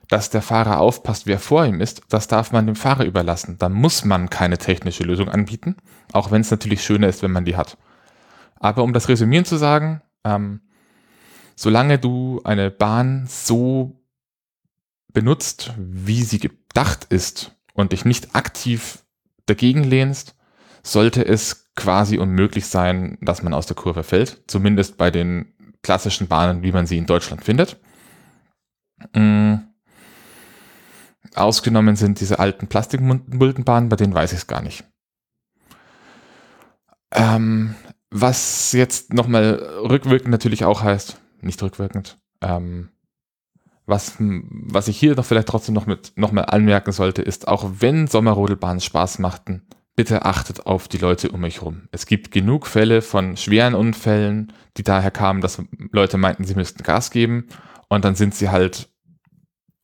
dass 0.09 0.30
der 0.30 0.42
Fahrer 0.42 0.80
aufpasst, 0.80 1.26
wer 1.26 1.38
vor 1.38 1.64
ihm 1.64 1.80
ist, 1.80 2.02
das 2.09 2.28
darf 2.28 2.52
man 2.52 2.66
dem 2.66 2.76
Fahrer 2.76 3.04
überlassen. 3.04 3.56
Da 3.59 3.68
muss 3.68 4.04
man 4.04 4.28
keine 4.30 4.59
technische 4.59 5.04
Lösung 5.04 5.28
anbieten, 5.28 5.76
auch 6.12 6.30
wenn 6.30 6.40
es 6.40 6.50
natürlich 6.50 6.85
schöner 6.85 7.09
ist, 7.09 7.23
wenn 7.23 7.33
man 7.33 7.44
die 7.44 7.56
hat. 7.56 7.78
Aber 8.56 8.83
um 8.83 8.92
das 8.92 9.09
Resümieren 9.09 9.44
zu 9.44 9.56
sagen, 9.56 10.02
ähm, 10.25 10.61
solange 11.56 11.99
du 11.99 12.40
eine 12.44 12.71
Bahn 12.71 13.26
so 13.28 14.00
benutzt, 15.12 15.73
wie 15.78 16.23
sie 16.23 16.38
gedacht 16.38 17.06
ist 17.09 17.56
und 17.73 17.92
dich 17.92 18.04
nicht 18.04 18.35
aktiv 18.35 19.04
dagegen 19.47 19.85
lehnst, 19.85 20.35
sollte 20.83 21.25
es 21.25 21.63
quasi 21.76 22.19
unmöglich 22.19 22.66
sein, 22.66 23.19
dass 23.21 23.43
man 23.43 23.54
aus 23.54 23.66
der 23.66 23.76
Kurve 23.76 24.02
fällt. 24.02 24.43
Zumindest 24.47 24.97
bei 24.97 25.11
den 25.11 25.54
klassischen 25.83 26.28
Bahnen, 26.28 26.62
wie 26.62 26.73
man 26.73 26.87
sie 26.87 26.99
in 26.99 27.07
Deutschland 27.07 27.45
findet. 27.45 27.81
Mhm. 29.14 29.69
Ausgenommen 31.35 31.97
sind 31.97 32.21
diese 32.21 32.38
alten 32.38 32.69
Plastikmuldenbahnen, 32.69 33.88
bei 33.88 33.97
denen 33.97 34.14
weiß 34.14 34.33
ich 34.33 34.38
es 34.38 34.47
gar 34.47 34.62
nicht. 34.62 34.85
Ähm, 37.11 37.75
was 38.11 38.73
jetzt 38.73 39.12
nochmal 39.12 39.54
rückwirkend 39.83 40.31
natürlich 40.31 40.64
auch 40.64 40.83
heißt, 40.83 41.21
nicht 41.40 41.62
rückwirkend, 41.62 42.19
ähm, 42.40 42.90
was, 43.87 44.14
was 44.19 44.88
ich 44.88 44.99
hier 44.99 45.14
noch 45.14 45.25
vielleicht 45.25 45.49
trotzdem 45.49 45.75
noch 45.75 45.87
mit 45.87 46.12
nochmal 46.16 46.47
anmerken 46.47 46.93
sollte, 46.93 47.23
ist, 47.23 47.49
auch 47.49 47.69
wenn 47.81 48.07
Sommerrodelbahnen 48.07 48.81
Spaß 48.81 49.19
machten, 49.19 49.66
bitte 49.96 50.24
achtet 50.24 50.66
auf 50.66 50.88
die 50.88 50.98
Leute 50.98 51.30
um 51.30 51.44
euch 51.44 51.62
rum. 51.62 51.88
Es 51.92 52.06
gibt 52.06 52.30
genug 52.30 52.66
Fälle 52.66 53.02
von 53.02 53.36
schweren 53.36 53.74
Unfällen, 53.74 54.52
die 54.76 54.82
daher 54.82 55.10
kamen, 55.10 55.40
dass 55.40 55.62
Leute 55.92 56.18
meinten, 56.18 56.44
sie 56.44 56.54
müssten 56.54 56.82
Gas 56.82 57.10
geben 57.10 57.46
und 57.88 58.04
dann 58.04 58.14
sind 58.14 58.34
sie 58.34 58.50
halt 58.50 58.88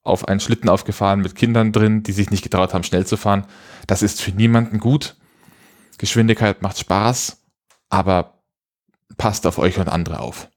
auf 0.03 0.27
einen 0.27 0.41
Schlitten 0.41 0.69
aufgefahren 0.69 1.21
mit 1.21 1.35
Kindern 1.35 1.73
drin, 1.73 2.03
die 2.03 2.13
sich 2.13 2.31
nicht 2.31 2.43
getraut 2.43 2.75
haben, 2.75 2.85
schnell 2.85 3.07
zu 3.07 3.17
fahren. 3.17 3.47
Das 3.87 4.03
ist 4.03 4.21
für 4.21 4.33
niemanden 4.33 4.79
gut. 4.79 5.17
Geschwindigkeit 5.99 6.63
macht 6.63 6.79
Spaß, 6.79 7.43
aber 7.91 8.43
passt 9.19 9.47
auf 9.47 9.59
euch 9.59 9.79
und 9.79 9.89
andere 9.89 10.21
auf. 10.21 10.49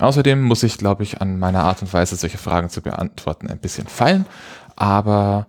Außerdem 0.00 0.40
muss 0.40 0.62
ich, 0.62 0.78
glaube 0.78 1.02
ich, 1.02 1.20
an 1.20 1.38
meiner 1.38 1.62
Art 1.62 1.82
und 1.82 1.92
Weise, 1.92 2.16
solche 2.16 2.38
Fragen 2.38 2.70
zu 2.70 2.80
beantworten, 2.80 3.48
ein 3.48 3.58
bisschen 3.58 3.86
feilen. 3.86 4.24
Aber 4.80 5.46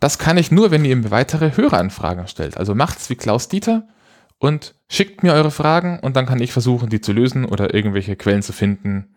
das 0.00 0.18
kann 0.18 0.36
ich 0.36 0.50
nur, 0.50 0.72
wenn 0.72 0.84
ihr 0.84 0.96
mir 0.96 1.12
weitere 1.12 1.56
Höreranfragen 1.56 2.26
stellt. 2.26 2.56
Also 2.56 2.74
macht's 2.74 3.08
wie 3.08 3.14
Klaus 3.14 3.46
Dieter 3.46 3.86
und 4.38 4.74
schickt 4.88 5.22
mir 5.22 5.32
eure 5.32 5.52
Fragen 5.52 6.00
und 6.00 6.16
dann 6.16 6.26
kann 6.26 6.42
ich 6.42 6.52
versuchen, 6.52 6.88
die 6.88 7.00
zu 7.00 7.12
lösen 7.12 7.44
oder 7.44 7.72
irgendwelche 7.72 8.16
Quellen 8.16 8.42
zu 8.42 8.52
finden, 8.52 9.14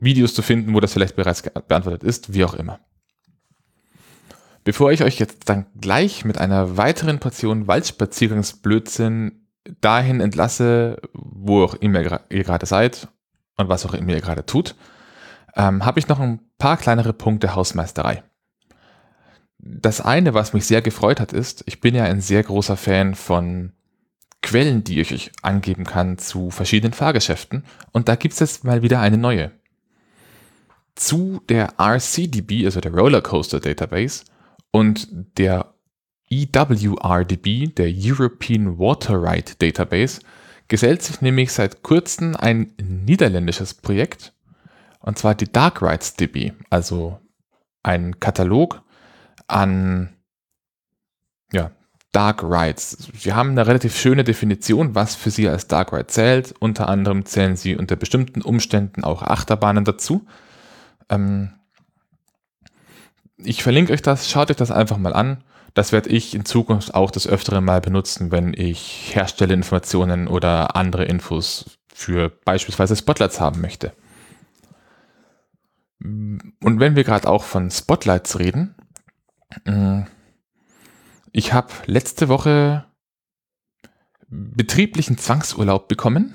Videos 0.00 0.34
zu 0.34 0.42
finden, 0.42 0.74
wo 0.74 0.80
das 0.80 0.92
vielleicht 0.92 1.14
bereits 1.14 1.42
beantwortet 1.42 2.02
ist, 2.02 2.34
wie 2.34 2.44
auch 2.44 2.54
immer. 2.54 2.80
Bevor 4.64 4.90
ich 4.90 5.04
euch 5.04 5.20
jetzt 5.20 5.48
dann 5.48 5.66
gleich 5.80 6.24
mit 6.24 6.38
einer 6.38 6.76
weiteren 6.76 7.20
Portion 7.20 7.68
Waldspaziergangsblödsinn 7.68 9.46
dahin 9.80 10.20
entlasse, 10.20 11.00
wo 11.12 11.62
auch 11.62 11.74
immer 11.74 12.00
ihr 12.28 12.42
gerade 12.42 12.66
seid 12.66 13.06
und 13.56 13.68
was 13.68 13.86
auch 13.86 13.94
immer 13.94 14.14
ihr 14.14 14.20
gerade 14.20 14.44
tut, 14.44 14.74
ähm, 15.54 15.84
habe 15.84 16.00
ich 16.00 16.08
noch 16.08 16.18
ein 16.18 16.40
paar 16.58 16.76
kleinere 16.76 17.12
Punkte 17.12 17.54
Hausmeisterei 17.54 18.24
das 19.66 20.00
eine, 20.00 20.34
was 20.34 20.52
mich 20.52 20.66
sehr 20.66 20.82
gefreut 20.82 21.20
hat, 21.20 21.32
ist, 21.32 21.64
ich 21.66 21.80
bin 21.80 21.94
ja 21.94 22.04
ein 22.04 22.20
sehr 22.20 22.42
großer 22.42 22.76
Fan 22.76 23.14
von 23.14 23.72
Quellen, 24.42 24.84
die 24.84 25.00
ich 25.00 25.12
euch 25.12 25.32
angeben 25.40 25.84
kann 25.84 26.18
zu 26.18 26.50
verschiedenen 26.50 26.92
Fahrgeschäften. 26.92 27.64
Und 27.90 28.08
da 28.08 28.14
gibt 28.14 28.34
es 28.34 28.40
jetzt 28.40 28.64
mal 28.64 28.82
wieder 28.82 29.00
eine 29.00 29.16
neue. 29.16 29.52
Zu 30.94 31.40
der 31.48 31.74
RCDB, 31.78 32.66
also 32.66 32.80
der 32.80 32.92
Rollercoaster 32.92 33.58
Database, 33.58 34.24
und 34.70 35.08
der 35.38 35.74
EWRDB, 36.30 37.74
der 37.74 37.90
European 37.90 38.78
Water 38.78 39.22
Ride 39.22 39.52
Database, 39.58 40.20
gesellt 40.68 41.02
sich 41.02 41.22
nämlich 41.22 41.52
seit 41.52 41.82
kurzem 41.82 42.36
ein 42.36 42.74
niederländisches 42.78 43.72
Projekt, 43.74 44.34
und 45.00 45.18
zwar 45.18 45.34
die 45.34 45.50
Dark 45.50 45.80
Rides 45.80 46.16
DB, 46.16 46.52
also 46.70 47.18
ein 47.82 48.20
Katalog 48.20 48.83
an 49.46 50.14
ja, 51.52 51.70
Dark 52.12 52.42
Rides. 52.42 53.08
Sie 53.14 53.32
haben 53.32 53.50
eine 53.50 53.66
relativ 53.66 53.96
schöne 53.96 54.24
Definition, 54.24 54.94
was 54.94 55.14
für 55.14 55.30
sie 55.30 55.48
als 55.48 55.66
Dark 55.66 55.92
Ride 55.92 56.06
zählt. 56.06 56.54
Unter 56.60 56.88
anderem 56.88 57.26
zählen 57.26 57.56
sie 57.56 57.76
unter 57.76 57.96
bestimmten 57.96 58.42
Umständen 58.42 59.04
auch 59.04 59.22
Achterbahnen 59.22 59.84
dazu. 59.84 60.26
Ähm 61.08 61.52
ich 63.36 63.62
verlinke 63.62 63.92
euch 63.92 64.02
das, 64.02 64.30
schaut 64.30 64.50
euch 64.50 64.56
das 64.56 64.70
einfach 64.70 64.96
mal 64.96 65.12
an. 65.12 65.42
Das 65.74 65.90
werde 65.90 66.08
ich 66.10 66.34
in 66.36 66.44
Zukunft 66.44 66.94
auch 66.94 67.10
das 67.10 67.26
Öfteren 67.26 67.64
mal 67.64 67.80
benutzen, 67.80 68.30
wenn 68.30 68.54
ich 68.54 69.10
Herstellerinformationen 69.14 70.28
oder 70.28 70.76
andere 70.76 71.04
Infos 71.04 71.78
für 71.92 72.30
beispielsweise 72.44 72.94
Spotlights 72.94 73.40
haben 73.40 73.60
möchte. 73.60 73.92
Und 76.00 76.52
wenn 76.60 76.94
wir 76.94 77.02
gerade 77.02 77.28
auch 77.28 77.42
von 77.42 77.70
Spotlights 77.70 78.38
reden, 78.38 78.76
ich 81.32 81.52
habe 81.52 81.68
letzte 81.86 82.28
Woche 82.28 82.86
betrieblichen 84.28 85.18
Zwangsurlaub 85.18 85.88
bekommen 85.88 86.34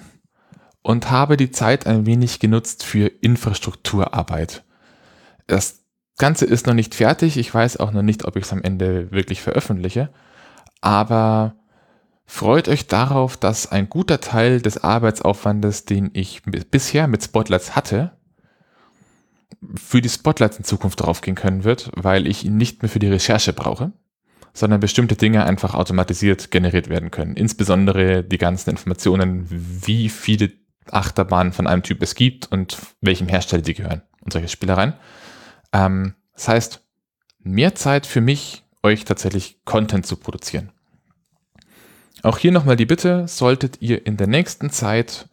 und 0.81 1.11
habe 1.11 1.37
die 1.37 1.51
Zeit 1.51 1.85
ein 1.85 2.05
wenig 2.05 2.39
genutzt 2.39 2.83
für 2.83 3.07
Infrastrukturarbeit. 3.07 4.63
Das 5.47 5.83
Ganze 6.17 6.45
ist 6.45 6.67
noch 6.67 6.73
nicht 6.73 6.95
fertig. 6.95 7.37
Ich 7.37 7.53
weiß 7.53 7.77
auch 7.77 7.91
noch 7.91 8.01
nicht, 8.01 8.25
ob 8.25 8.35
ich 8.35 8.43
es 8.43 8.53
am 8.53 8.61
Ende 8.61 9.11
wirklich 9.11 9.41
veröffentliche. 9.41 10.09
Aber 10.81 11.55
freut 12.25 12.67
euch 12.67 12.87
darauf, 12.87 13.37
dass 13.37 13.71
ein 13.71 13.89
guter 13.89 14.19
Teil 14.19 14.61
des 14.61 14.83
Arbeitsaufwandes, 14.83 15.85
den 15.85 16.11
ich 16.13 16.43
bisher 16.43 17.07
mit 17.07 17.23
Spotlights 17.23 17.75
hatte, 17.75 18.18
für 19.75 20.01
die 20.01 20.09
Spotlights 20.09 20.57
in 20.57 20.63
Zukunft 20.63 21.01
draufgehen 21.01 21.35
können 21.35 21.63
wird, 21.63 21.91
weil 21.95 22.27
ich 22.27 22.45
ihn 22.45 22.57
nicht 22.57 22.81
mehr 22.81 22.89
für 22.89 22.99
die 22.99 23.07
Recherche 23.07 23.53
brauche, 23.53 23.91
sondern 24.53 24.79
bestimmte 24.79 25.15
Dinge 25.15 25.45
einfach 25.45 25.73
automatisiert 25.73 26.51
generiert 26.51 26.89
werden 26.89 27.11
können. 27.11 27.35
Insbesondere 27.35 28.23
die 28.23 28.37
ganzen 28.37 28.69
Informationen, 28.71 29.45
wie 29.49 30.09
viele 30.09 30.51
Achterbahnen 30.91 31.53
von 31.53 31.67
einem 31.67 31.83
Typ 31.83 32.01
es 32.01 32.15
gibt 32.15 32.51
und 32.51 32.77
welchem 33.01 33.27
Hersteller 33.27 33.61
die 33.61 33.73
gehören 33.73 34.01
und 34.21 34.33
solche 34.33 34.47
Spielereien. 34.47 34.93
Ähm, 35.73 36.15
das 36.33 36.47
heißt, 36.47 36.81
mehr 37.39 37.75
Zeit 37.75 38.05
für 38.05 38.21
mich, 38.21 38.63
euch 38.81 39.05
tatsächlich 39.05 39.63
Content 39.65 40.05
zu 40.05 40.15
produzieren. 40.15 40.71
Auch 42.23 42.37
hier 42.37 42.51
nochmal 42.51 42.75
die 42.75 42.85
Bitte, 42.85 43.27
solltet 43.27 43.81
ihr 43.81 44.05
in 44.05 44.17
der 44.17 44.27
nächsten 44.27 44.71
Zeit, 44.71 45.29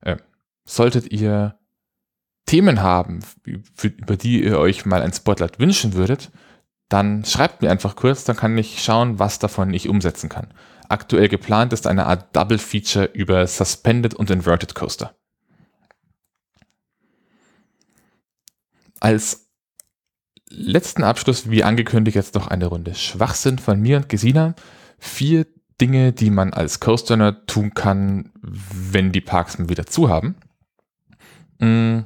äh, 0.00 0.16
solltet 0.64 1.10
ihr 1.10 1.58
Themen 2.46 2.82
haben, 2.82 3.20
über 3.44 4.16
die 4.16 4.44
ihr 4.44 4.58
euch 4.58 4.84
mal 4.84 5.02
ein 5.02 5.12
Spotlight 5.12 5.58
wünschen 5.58 5.94
würdet, 5.94 6.30
dann 6.88 7.24
schreibt 7.24 7.62
mir 7.62 7.70
einfach 7.70 7.96
kurz, 7.96 8.24
dann 8.24 8.36
kann 8.36 8.56
ich 8.58 8.82
schauen, 8.82 9.18
was 9.18 9.38
davon 9.38 9.72
ich 9.72 9.88
umsetzen 9.88 10.28
kann. 10.28 10.52
Aktuell 10.88 11.28
geplant 11.28 11.72
ist 11.72 11.86
eine 11.86 12.06
Art 12.06 12.36
Double 12.36 12.58
Feature 12.58 13.06
über 13.06 13.46
Suspended 13.46 14.14
und 14.14 14.30
Inverted 14.30 14.74
Coaster. 14.74 15.14
Als 19.00 19.48
letzten 20.48 21.02
Abschluss, 21.02 21.50
wie 21.50 21.64
angekündigt, 21.64 22.14
jetzt 22.14 22.34
noch 22.34 22.48
eine 22.48 22.66
Runde 22.66 22.94
Schwachsinn 22.94 23.58
von 23.58 23.80
mir 23.80 23.96
und 23.96 24.08
Gesina. 24.08 24.54
Vier 24.98 25.46
Dinge, 25.80 26.12
die 26.12 26.30
man 26.30 26.52
als 26.52 26.80
Coaster 26.80 27.44
tun 27.46 27.74
kann, 27.74 28.30
wenn 28.40 29.12
die 29.12 29.20
Parks 29.20 29.58
mal 29.58 29.68
wieder 29.68 29.86
zu 29.86 30.08
haben. 30.08 30.36
Mm, 31.58 32.00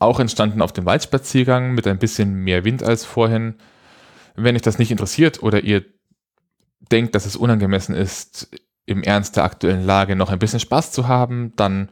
auch 0.00 0.20
entstanden 0.20 0.62
auf 0.62 0.72
dem 0.72 0.84
Waldspaziergang 0.84 1.72
mit 1.72 1.86
ein 1.86 1.98
bisschen 1.98 2.34
mehr 2.34 2.64
Wind 2.64 2.82
als 2.82 3.04
vorhin. 3.04 3.56
Wenn 4.34 4.56
euch 4.56 4.62
das 4.62 4.78
nicht 4.78 4.90
interessiert 4.90 5.42
oder 5.42 5.62
ihr 5.62 5.84
denkt, 6.90 7.14
dass 7.14 7.26
es 7.26 7.36
unangemessen 7.36 7.94
ist, 7.94 8.48
im 8.86 9.02
Ernst 9.02 9.36
der 9.36 9.44
aktuellen 9.44 9.84
Lage 9.84 10.16
noch 10.16 10.30
ein 10.30 10.38
bisschen 10.38 10.60
Spaß 10.60 10.92
zu 10.92 11.08
haben, 11.08 11.52
dann 11.56 11.90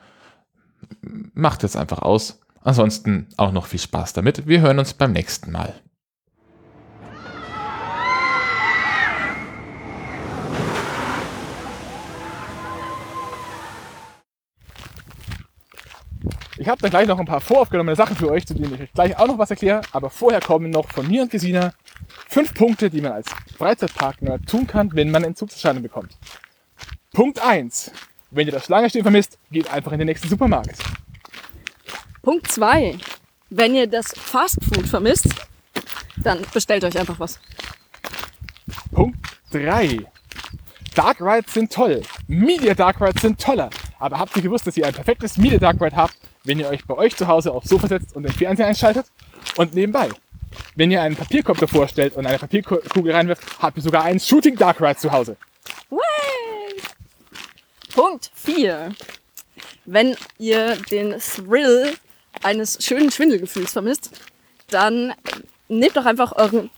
macht 1.34 1.64
es 1.64 1.76
einfach 1.76 2.00
aus. 2.00 2.40
Ansonsten 2.62 3.28
auch 3.36 3.52
noch 3.52 3.66
viel 3.66 3.80
Spaß 3.80 4.12
damit. 4.12 4.46
Wir 4.46 4.60
hören 4.60 4.78
uns 4.78 4.94
beim 4.94 5.12
nächsten 5.12 5.50
Mal. 5.50 5.74
Ich 16.60 16.68
habe 16.68 16.82
da 16.82 16.90
gleich 16.90 17.08
noch 17.08 17.18
ein 17.18 17.24
paar 17.24 17.40
voraufgenommene 17.40 17.96
Sachen 17.96 18.14
für 18.14 18.30
euch, 18.30 18.46
zu 18.46 18.52
denen 18.52 18.74
ich 18.74 18.82
euch 18.82 18.92
gleich 18.92 19.18
auch 19.18 19.26
noch 19.26 19.38
was 19.38 19.48
erkläre. 19.48 19.80
Aber 19.92 20.10
vorher 20.10 20.42
kommen 20.42 20.68
noch 20.68 20.90
von 20.90 21.08
mir 21.08 21.22
und 21.22 21.30
Gesina 21.30 21.72
fünf 22.28 22.52
Punkte, 22.52 22.90
die 22.90 23.00
man 23.00 23.12
als 23.12 23.30
Freizeitpartner 23.56 24.42
tun 24.42 24.66
kann, 24.66 24.90
wenn 24.92 25.10
man 25.10 25.24
Entzugserscheinung 25.24 25.82
bekommt. 25.82 26.18
Punkt 27.14 27.40
1. 27.40 27.92
Wenn 28.30 28.46
ihr 28.46 28.52
das 28.52 28.66
Schlange 28.66 28.90
vermisst, 28.90 29.38
geht 29.50 29.72
einfach 29.72 29.92
in 29.92 30.00
den 30.00 30.06
nächsten 30.06 30.28
Supermarkt. 30.28 30.76
Punkt 32.20 32.52
2. 32.52 32.98
Wenn 33.48 33.74
ihr 33.74 33.86
das 33.86 34.12
Fastfood 34.14 34.86
vermisst, 34.86 35.28
dann 36.18 36.44
bestellt 36.52 36.84
euch 36.84 36.98
einfach 36.98 37.18
was. 37.18 37.40
Punkt 38.92 39.16
3. 39.52 40.04
Dark 40.94 41.22
Rides 41.22 41.54
sind 41.54 41.72
toll. 41.72 42.02
Media 42.26 42.74
Dark 42.74 43.00
Rides 43.00 43.22
sind 43.22 43.40
toller. 43.40 43.70
Aber 43.98 44.18
habt 44.18 44.36
ihr 44.36 44.42
gewusst, 44.42 44.66
dass 44.66 44.76
ihr 44.76 44.86
ein 44.86 44.92
perfektes 44.92 45.38
Media 45.38 45.58
Dark 45.58 45.80
Ride 45.80 45.96
habt, 45.96 46.19
wenn 46.44 46.58
ihr 46.58 46.68
euch 46.68 46.84
bei 46.86 46.94
euch 46.94 47.16
zu 47.16 47.26
Hause 47.28 47.52
aufs 47.52 47.68
Sofa 47.68 47.88
setzt 47.88 48.16
und 48.16 48.22
den 48.22 48.32
Fernseher 48.32 48.66
einschaltet? 48.66 49.06
Und 49.56 49.74
nebenbei, 49.74 50.08
wenn 50.74 50.90
ihr 50.90 51.02
einen 51.02 51.16
Papierkorb 51.16 51.58
davor 51.58 51.88
stellt 51.88 52.16
und 52.16 52.26
eine 52.26 52.38
Papierkugel 52.38 53.12
reinwirft, 53.12 53.42
habt 53.60 53.76
ihr 53.76 53.82
sogar 53.82 54.04
einen 54.04 54.20
Shooting 54.20 54.56
Dark 54.56 54.80
Ride 54.80 54.96
zu 54.96 55.10
Hause. 55.10 55.36
Way! 55.90 56.00
Punkt 57.94 58.30
4. 58.34 58.94
Wenn 59.86 60.16
ihr 60.38 60.76
den 60.90 61.16
Thrill 61.18 61.94
eines 62.42 62.84
schönen 62.84 63.10
Schwindelgefühls 63.10 63.72
vermisst, 63.72 64.10
dann 64.68 65.12
nehmt 65.68 65.96
doch 65.96 66.06
einfach 66.06 66.32
euren 66.36 66.70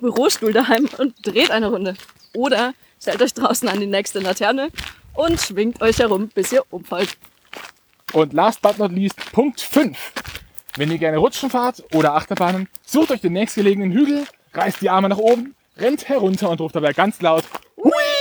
Bürostuhl 0.00 0.52
daheim 0.52 0.88
und 0.98 1.14
dreht 1.22 1.50
eine 1.50 1.68
Runde. 1.68 1.94
Oder 2.34 2.74
stellt 3.00 3.22
euch 3.22 3.34
draußen 3.34 3.68
an 3.68 3.80
die 3.80 3.86
nächste 3.86 4.20
Laterne 4.20 4.70
und 5.14 5.40
schwingt 5.40 5.80
euch 5.82 5.98
herum, 5.98 6.28
bis 6.28 6.52
ihr 6.52 6.62
umfallt. 6.70 7.16
Und 8.12 8.32
last 8.32 8.62
but 8.62 8.78
not 8.78 8.92
least, 8.92 9.16
Punkt 9.32 9.60
5. 9.60 9.96
Wenn 10.76 10.90
ihr 10.90 10.98
gerne 10.98 11.18
Rutschen 11.18 11.50
fahrt 11.50 11.82
oder 11.92 12.14
Achterbahnen, 12.14 12.68
sucht 12.84 13.10
euch 13.10 13.20
den 13.20 13.32
nächstgelegenen 13.32 13.92
Hügel, 13.92 14.26
reißt 14.54 14.80
die 14.80 14.90
Arme 14.90 15.08
nach 15.08 15.18
oben, 15.18 15.54
rennt 15.76 16.08
herunter 16.08 16.50
und 16.50 16.60
ruft 16.60 16.76
dabei 16.76 16.92
ganz 16.92 17.20
laut 17.20 17.44
Hui! 17.76 18.17